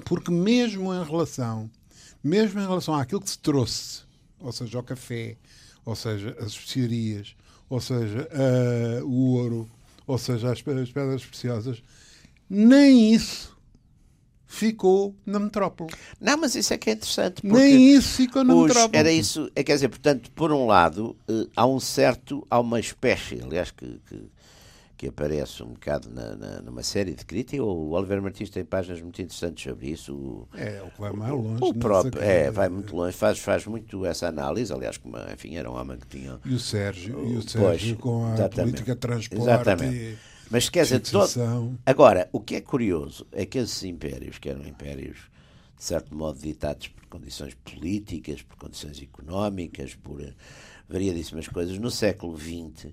[0.05, 1.71] porque mesmo em relação,
[2.23, 4.03] mesmo em relação àquilo que se trouxe,
[4.39, 5.37] ou seja, o café,
[5.85, 7.35] ou seja, as especiarias,
[7.69, 9.71] ou seja, uh, o ouro
[10.07, 11.83] ou seja, as, as pedras preciosas,
[12.49, 13.53] nem isso
[14.53, 15.91] ficou na metrópole.
[16.21, 17.45] Não, mas isso é que é interessante.
[17.45, 18.99] Nem isso ficou na metrópole.
[18.99, 22.79] Era isso, é, quer dizer, portanto, por um lado, eh, há um certo, há uma
[22.79, 24.31] espécie, aliás, que, que,
[25.03, 27.67] que aparece um bocado na, na, numa série de críticas.
[27.67, 30.47] O Oliver Martins tem páginas muito interessantes sobre isso.
[30.55, 31.59] É, o que vai mais longe.
[31.61, 34.73] O próprio, é, vai muito longe, faz, faz muito essa análise.
[34.73, 36.39] Aliás, como, enfim, era um homem que tinha.
[36.45, 39.43] E o Sérgio, e o Sérgio pois, com a política de transporte.
[39.43, 40.19] Exatamente.
[40.49, 41.77] Mas quer dizer, todo...
[41.85, 45.17] agora, o que é curioso é que esses impérios, que eram impérios
[45.77, 50.33] de certo modo ditados por condições políticas, por condições económicas, por eh,
[50.89, 52.93] variadíssimas coisas, no século XX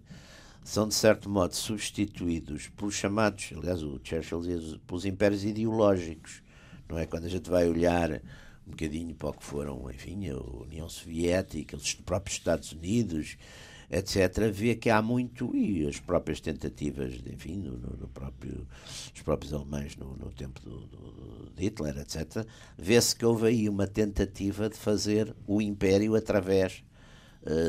[0.70, 6.44] são de certo modo substituídos pelos chamados, aliás, o Churchill dizia, pelos impérios ideológicos,
[6.88, 7.08] não é?
[7.08, 8.22] Quando a gente vai olhar
[8.68, 13.36] um bocadinho para o que foram, enfim, a União Soviética, os próprios Estados Unidos,
[13.90, 18.68] etc., vê que há muito, e as próprias tentativas, de, enfim, no, no, próprio,
[19.16, 22.46] os próprios alemães no, no tempo do, do, de Hitler, etc.,
[22.78, 26.84] vê-se que houve aí uma tentativa de fazer o império através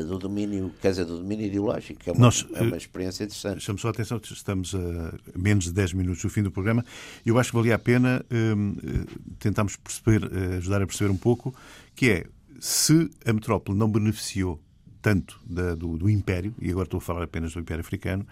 [0.07, 3.61] do domínio, quer dizer, do domínio ideológico, que é uma, Nós, é uma experiência interessante.
[3.61, 6.85] Chamo só a atenção, estamos a menos de 10 minutos do fim do programa,
[7.25, 8.75] eu acho que valia a pena um,
[9.39, 11.55] tentarmos perceber, eh, ajudar a perceber um pouco,
[11.95, 12.25] que é,
[12.59, 14.59] se a metrópole não beneficiou
[15.01, 18.25] tanto da, do, do, Império, e agora estou a falar apenas do Império Africano,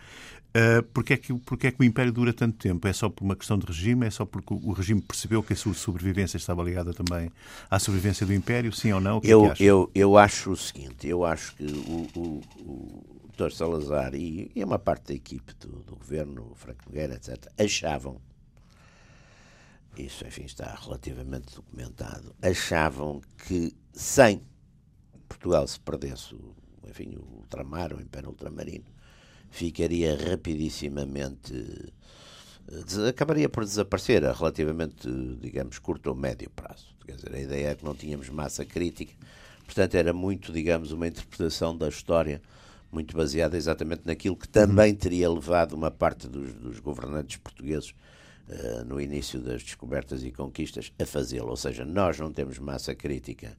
[0.50, 2.88] uh, porque, é que, porque é que o Império dura tanto tempo?
[2.88, 4.06] É só por uma questão de regime?
[4.06, 7.32] É só porque o regime percebeu que a sua sobrevivência estava ligada também
[7.70, 8.72] à sobrevivência do Império?
[8.72, 9.18] Sim ou não?
[9.18, 13.04] O que eu, é eu, eu acho o seguinte, eu acho que o, o, o
[13.38, 13.52] Dr.
[13.52, 18.20] Salazar e, e uma parte da equipe do, do governo, Franco Nogueira, etc., achavam
[19.98, 24.42] isso, enfim, está relativamente documentado, achavam que sem
[25.28, 26.36] Portugal se perdesse
[26.90, 28.86] enfim, o ultramar, o Império Ultramarino,
[29.50, 31.54] ficaria rapidissimamente.
[32.68, 35.10] Eh, acabaria por desaparecer a relativamente,
[35.42, 36.88] digamos, curto ou médio prazo.
[37.06, 39.14] Quer dizer, a ideia é que não tínhamos massa crítica,
[39.66, 42.42] portanto, era muito, digamos, uma interpretação da história
[42.92, 47.94] muito baseada exatamente naquilo que também teria levado uma parte dos, dos governantes portugueses
[48.48, 51.50] uh, no início das descobertas e conquistas a fazê-lo.
[51.50, 53.56] Ou seja, nós não temos massa crítica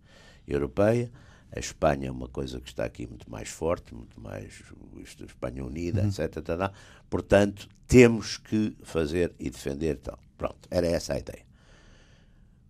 [0.46, 1.10] europeia,
[1.52, 4.62] a Espanha é uma coisa que está aqui muito mais forte, muito mais
[5.02, 6.08] isto, Espanha unida, uhum.
[6.08, 6.72] etc.
[7.08, 10.18] Portanto, temos que fazer e defender tal.
[10.38, 11.44] Pronto, era essa a ideia.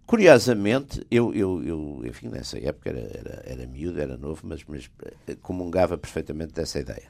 [0.06, 4.90] Curiosamente, eu, eu, eu enfim, nessa época era, era, era miúdo, era novo, mas, mas
[5.28, 7.08] eh, comungava perfeitamente dessa ideia.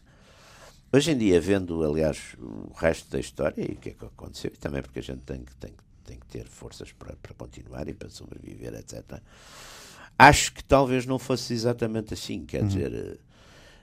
[0.93, 4.51] Hoje em dia, vendo, aliás, o resto da história e o que é que aconteceu,
[4.53, 5.73] e também porque a gente tem que, tem,
[6.05, 9.23] tem que ter forças para, para continuar e para sobreviver, etc
[10.21, 12.69] Acho que talvez não fosse exatamente assim, quer uhum.
[12.69, 13.19] dizer,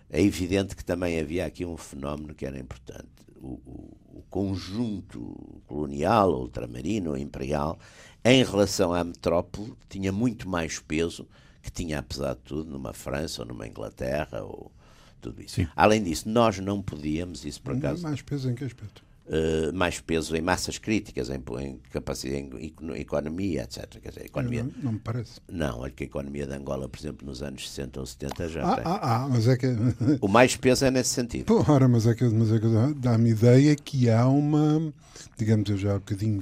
[0.07, 3.07] é evidente que também havia aqui um fenómeno que era importante.
[3.41, 5.35] O, o, o conjunto
[5.65, 7.79] colonial, ultramarino imperial,
[8.23, 11.27] em relação à metrópole, tinha muito mais peso
[11.59, 14.71] que tinha, apesar de tudo, numa França ou numa Inglaterra ou
[15.19, 15.55] tudo isso.
[15.55, 15.67] Sim.
[15.75, 18.03] Além disso, nós não podíamos, isso por acaso.
[18.03, 19.06] Mais peso em que aspecto?
[19.27, 23.99] Uh, mais peso em massas críticas, em, em capacidade, em, em, economia, etc.
[24.01, 25.41] Quer dizer, economia, não, não, me parece.
[25.51, 28.63] Não, olha que a economia de Angola, por exemplo, nos anos 60 ou 70 já
[28.63, 28.83] ah, tem.
[28.85, 29.67] Ah, ah, mas é que...
[30.21, 31.45] o mais peso é nesse sentido.
[31.45, 34.93] Porra, mas é que, mas é que dá-me ideia que há uma,
[35.37, 36.41] digamos, eu já há um bocadinho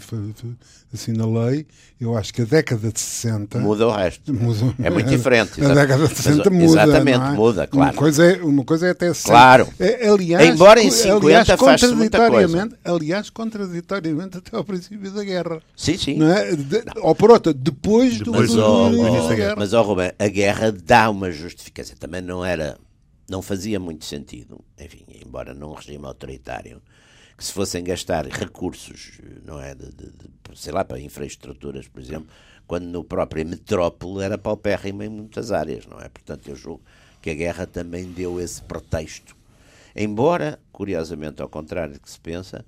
[0.93, 1.65] assinalei,
[1.99, 3.59] eu acho que a década de 60...
[3.59, 4.33] Muda o resto.
[4.33, 5.63] Muda, é muito diferente.
[5.63, 7.31] A década de 60 mas, muda, Exatamente, é?
[7.31, 7.91] muda, claro.
[7.91, 9.11] Uma coisa é, uma coisa é até...
[9.11, 9.67] Claro.
[9.79, 15.61] É, aliás, Embora em 50 aliás, contraditoriamente, aliás, contraditoriamente até ao princípio da guerra.
[15.75, 16.15] Sim, sim.
[16.15, 16.55] Não é?
[16.55, 19.55] De, ou por outra, depois, depois do, início da guerra.
[19.57, 21.95] Mas, ó, Rubem, a guerra dá uma justificação.
[21.97, 22.77] Também não era,
[23.29, 26.81] não fazia muito sentido, enfim, embora num regime autoritário,
[27.37, 32.01] que se fossem gastar recursos, não é, de, de, de, sei lá, para infraestruturas, por
[32.01, 32.27] exemplo,
[32.65, 36.09] quando no próprio metrópole era paupérrimo em muitas áreas, não é?
[36.09, 36.81] Portanto, eu julgo
[37.21, 39.35] que a guerra também deu esse pretexto.
[39.95, 42.65] Embora, curiosamente, ao contrário do que se pensa,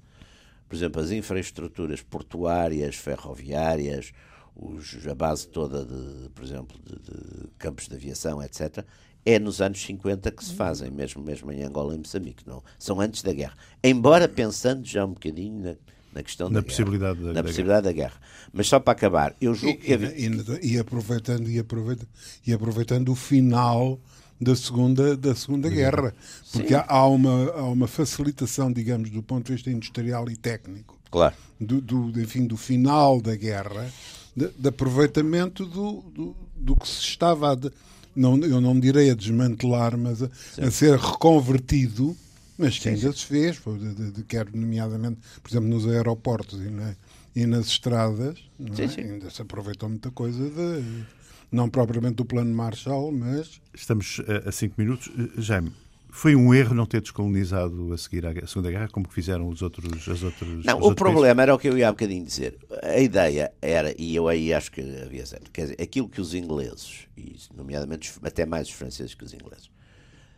[0.70, 4.14] por exemplo, as infraestruturas portuárias, ferroviárias,
[4.56, 8.86] os, a base toda, de, por exemplo, de, de, campos de aviação, etc.,
[9.26, 12.48] é nos anos 50 que se fazem, mesmo, mesmo em Angola e Moçambique.
[12.48, 13.56] Não, são antes da guerra.
[13.84, 15.76] Embora pensando já um bocadinho na,
[16.14, 18.10] na questão na da possibilidade guerra, da, na da possibilidade guerra.
[18.10, 18.22] da guerra.
[18.54, 19.94] Mas só para acabar, eu julgo e, que...
[19.94, 22.08] E, e, aproveitando, e, aproveitando,
[22.46, 24.00] e aproveitando o final
[24.40, 26.14] da Segunda, da segunda Guerra.
[26.52, 30.98] Porque há, há, uma, há uma facilitação, digamos, do ponto de vista industrial e técnico.
[31.10, 31.36] Claro.
[31.60, 33.92] Do, do, enfim, do final da guerra,
[34.36, 37.56] de, de aproveitamento do, do, do, que se estava a.
[37.56, 37.72] De,
[38.16, 40.30] não, eu não direi a desmantelar, mas a,
[40.62, 42.16] a ser reconvertido,
[42.58, 46.70] mas que ainda se fez, de, de, de, quer nomeadamente, por exemplo, nos aeroportos e,
[46.70, 46.96] na,
[47.36, 49.02] e nas estradas, é?
[49.02, 51.06] ainda se aproveitou muita coisa de
[51.52, 53.62] não propriamente do plano Marshall, mas.
[53.74, 55.10] Estamos a cinco minutos.
[55.38, 55.72] Jaime,
[56.10, 60.08] Foi um erro não ter descolonizado a seguir à Segunda Guerra, como fizeram os outros,
[60.08, 60.66] as outros.
[60.66, 61.42] Não, o problema países?
[61.42, 62.58] era o que eu ia há bocadinho dizer.
[62.84, 66.34] A ideia era, e eu aí acho que havia certo, quer dizer, aquilo que os
[66.34, 69.70] ingleses, e nomeadamente até mais os franceses que os ingleses,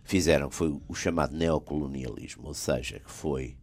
[0.03, 3.55] fizeram, que foi o chamado neocolonialismo, ou seja, que foi.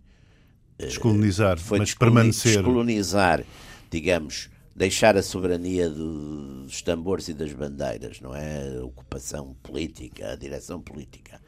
[0.79, 2.55] Eh, descolonizar, foi mas permanecer.
[2.55, 3.45] Descolonizar,
[3.91, 8.77] digamos deixar a soberania dos tambores e das bandeiras, não é?
[8.79, 11.41] A ocupação política, a direção política.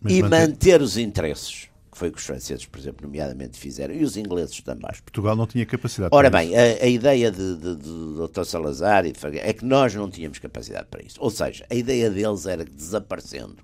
[0.00, 0.48] Mas e manter...
[0.48, 4.18] manter os interesses que foi o que os franceses, por exemplo, nomeadamente fizeram, e os
[4.18, 4.90] ingleses também.
[5.02, 8.44] Portugal não tinha capacidade Ora bem, a, a, ideia de, de, de, Dr.
[8.44, 11.16] Salazar e de é que nós não tínhamos capacidade para isso.
[11.18, 13.56] Ou seja, a ideia deles era que desaparecendo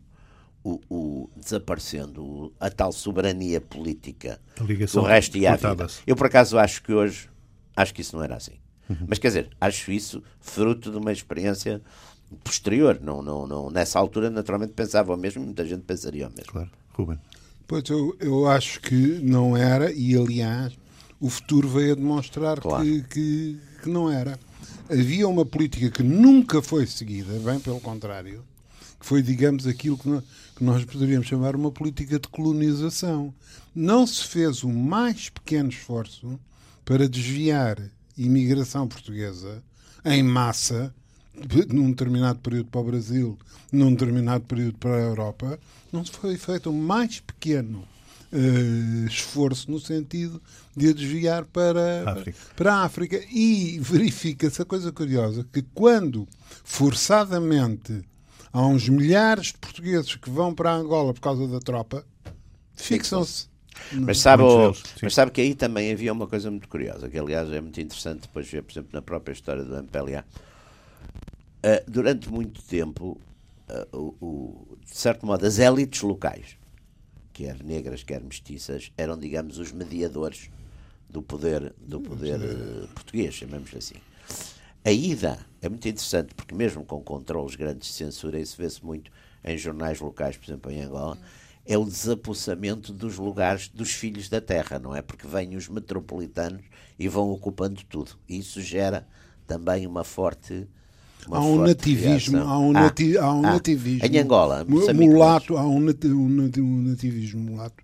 [0.65, 5.87] o, o, desaparecendo a tal soberania política do resto e a vida.
[6.07, 7.29] Eu, por acaso, acho que hoje
[7.77, 8.62] acho que isso não era assim.
[8.89, 9.07] Uhum.
[9.09, 11.81] Mas quer dizer, acho isso fruto de uma experiência
[12.43, 12.99] posterior.
[13.01, 16.53] Não, não, não, nessa altura, naturalmente, pensava o mesmo, muita gente pensaria o mesmo.
[16.53, 16.71] Claro.
[16.95, 17.19] Ruben.
[17.67, 20.75] Pois eu, eu acho que não era, e aliás,
[21.21, 22.85] o futuro veio a demonstrar claro.
[22.85, 24.39] que, que, que não era.
[24.91, 28.45] Havia uma política que nunca foi seguida, bem pelo contrário,
[29.01, 30.25] que foi, digamos, aquilo que nós,
[30.57, 33.33] que nós poderíamos chamar uma política de colonização.
[33.75, 36.39] Não se fez o mais pequeno esforço
[36.85, 37.79] para desviar
[38.17, 39.63] imigração portuguesa
[40.05, 40.95] em massa
[41.71, 43.39] num determinado período para o Brasil,
[43.73, 45.59] num determinado período para a Europa,
[45.91, 47.87] não foi feito o mais pequeno
[48.33, 50.41] uh, esforço no sentido
[50.77, 52.39] de a desviar para África.
[52.57, 53.23] para a África.
[53.31, 56.27] E verifica-se a coisa curiosa que quando
[56.65, 58.03] forçadamente
[58.53, 62.05] há uns milhares de portugueses que vão para Angola por causa da tropa,
[62.75, 63.52] fixam-se
[63.93, 67.51] mas sabe, o, mas sabe que aí também havia uma coisa muito curiosa, que aliás
[67.53, 70.21] é muito interessante depois ver, por exemplo, na própria história do MPLA.
[70.21, 70.25] Uh,
[71.63, 73.19] eh, durante muito tempo,
[73.69, 76.57] uh, o, o, de certo modo, as élites locais,
[77.33, 80.51] quer negras, quer mestiças, eram, digamos, os mediadores
[81.09, 83.97] do poder, do poder uh, português, chamamos assim.
[84.85, 89.11] A ida é muito interessante, porque mesmo com controles grandes de censura, isso vê-se muito
[89.45, 91.17] em jornais locais, por exemplo, em Angola,
[91.65, 95.03] é o desapossamento dos lugares dos filhos da terra, não é?
[95.03, 96.63] Porque vêm os metropolitanos
[96.99, 98.13] e vão ocupando tudo.
[98.29, 99.07] E isso gera
[99.47, 100.67] também uma forte.
[101.27, 104.07] Uma há um forte nativismo, há um, nati ah, há um ah, nativismo.
[104.07, 107.83] Em Angola, mulato, há um, nativismo mulato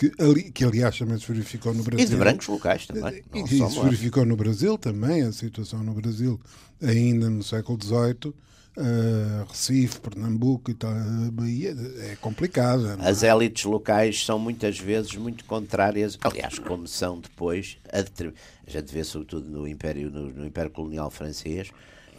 [0.00, 2.06] que, ali, que aliás também se verificou no Brasil.
[2.06, 3.22] E de brancos locais também.
[3.34, 6.40] E, e se verificou no Brasil também, a situação no Brasil,
[6.82, 8.34] ainda no século XVIII,
[8.76, 10.92] Uh, Recife, Pernambuco e tal,
[11.32, 12.86] Bahia, é complicado.
[12.88, 13.08] É?
[13.08, 18.94] As élites locais são muitas vezes muito contrárias, aliás, como são depois, a, a gente
[18.94, 21.70] vê sobretudo no Império, no, no, Império Colonial Francês,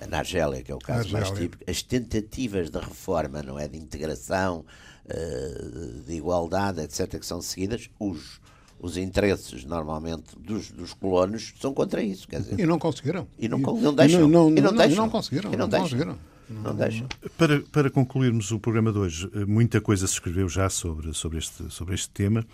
[0.09, 1.21] na Argélia, que é o caso Argélia.
[1.21, 4.65] mais típico, as tentativas de reforma, não é, de integração,
[5.05, 8.41] uh, de igualdade, etc., que são seguidas, os
[8.81, 12.27] os interesses normalmente dos, dos colonos são contra isso.
[12.27, 13.27] Quer dizer, e não conseguiram.
[13.37, 14.21] E não, não deixam.
[14.21, 14.95] Não, não, e não, deixam.
[15.03, 15.53] não conseguiram.
[15.53, 16.17] E não, não conseguiram.
[16.63, 17.07] Não deixam.
[17.37, 21.71] Para, para concluirmos o programa de hoje, muita coisa se escreveu já sobre, sobre, este,
[21.71, 22.45] sobre este tema.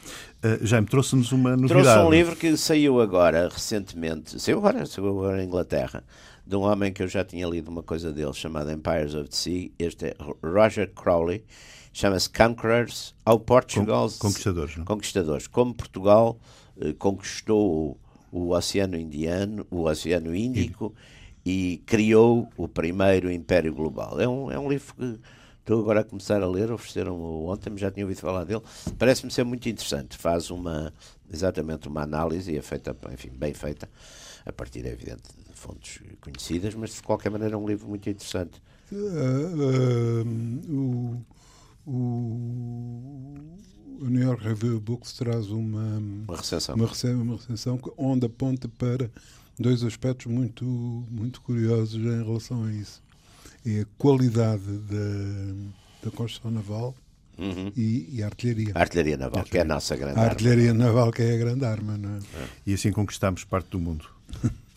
[0.43, 1.83] Uh, já me trouxe-nos uma novidade.
[1.83, 6.03] Trouxe um livro que saiu agora, recentemente, saiu agora, saiu agora em Inglaterra,
[6.45, 9.35] de um homem que eu já tinha lido uma coisa dele, chamada Empires of the
[9.35, 9.71] Sea.
[9.77, 11.43] Este é Roger Crowley.
[11.91, 14.09] Chama-se Conquerors ao Portugal.
[14.19, 14.77] Conquistadores.
[14.77, 14.85] Não?
[14.85, 15.47] Conquistadores.
[15.47, 16.39] Como Portugal
[16.79, 17.97] eh, conquistou
[18.31, 20.93] o, o Oceano Indiano, o Oceano Índico
[21.47, 24.19] e criou o primeiro Império Global.
[24.19, 25.17] É um, é um livro que
[25.61, 28.61] estou agora a começar a ler, ofereceram ontem, mas já tinha ouvido falar dele.
[28.99, 30.17] Parece-me ser muito interessante.
[30.17, 30.93] Faz uma,
[31.31, 33.89] exatamente uma análise, e é feita, enfim, bem feita,
[34.45, 38.09] a partir, é evidente, de fontes conhecidas, mas de qualquer maneira é um livro muito
[38.09, 38.61] interessante.
[38.91, 40.25] Uh,
[40.65, 41.25] uh,
[41.89, 41.95] o,
[44.01, 46.75] o New York Review Books traz uma, uma recensão.
[46.75, 46.91] Uma,
[47.23, 49.09] uma recensão onde aponta para
[49.59, 50.65] dois aspectos muito,
[51.09, 53.01] muito curiosos em relação a isso.
[53.65, 56.95] É a qualidade da, da construção naval
[57.37, 57.71] uhum.
[57.75, 58.71] e, e, a artilharia.
[58.75, 59.51] A artilharia naval, a artilharia.
[59.51, 60.23] que é a nossa grande a arma.
[60.23, 61.97] A artilharia naval, que é a grande arma.
[61.97, 62.17] Não é?
[62.17, 62.47] é.
[62.65, 64.05] E assim conquistamos parte do mundo.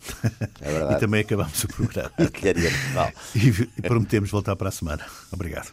[0.59, 0.95] É verdade.
[0.95, 2.11] e também acabamos o programa.
[2.17, 3.11] Artilharia naval.
[3.35, 5.05] E prometemos voltar para a semana.
[5.31, 5.71] Obrigado.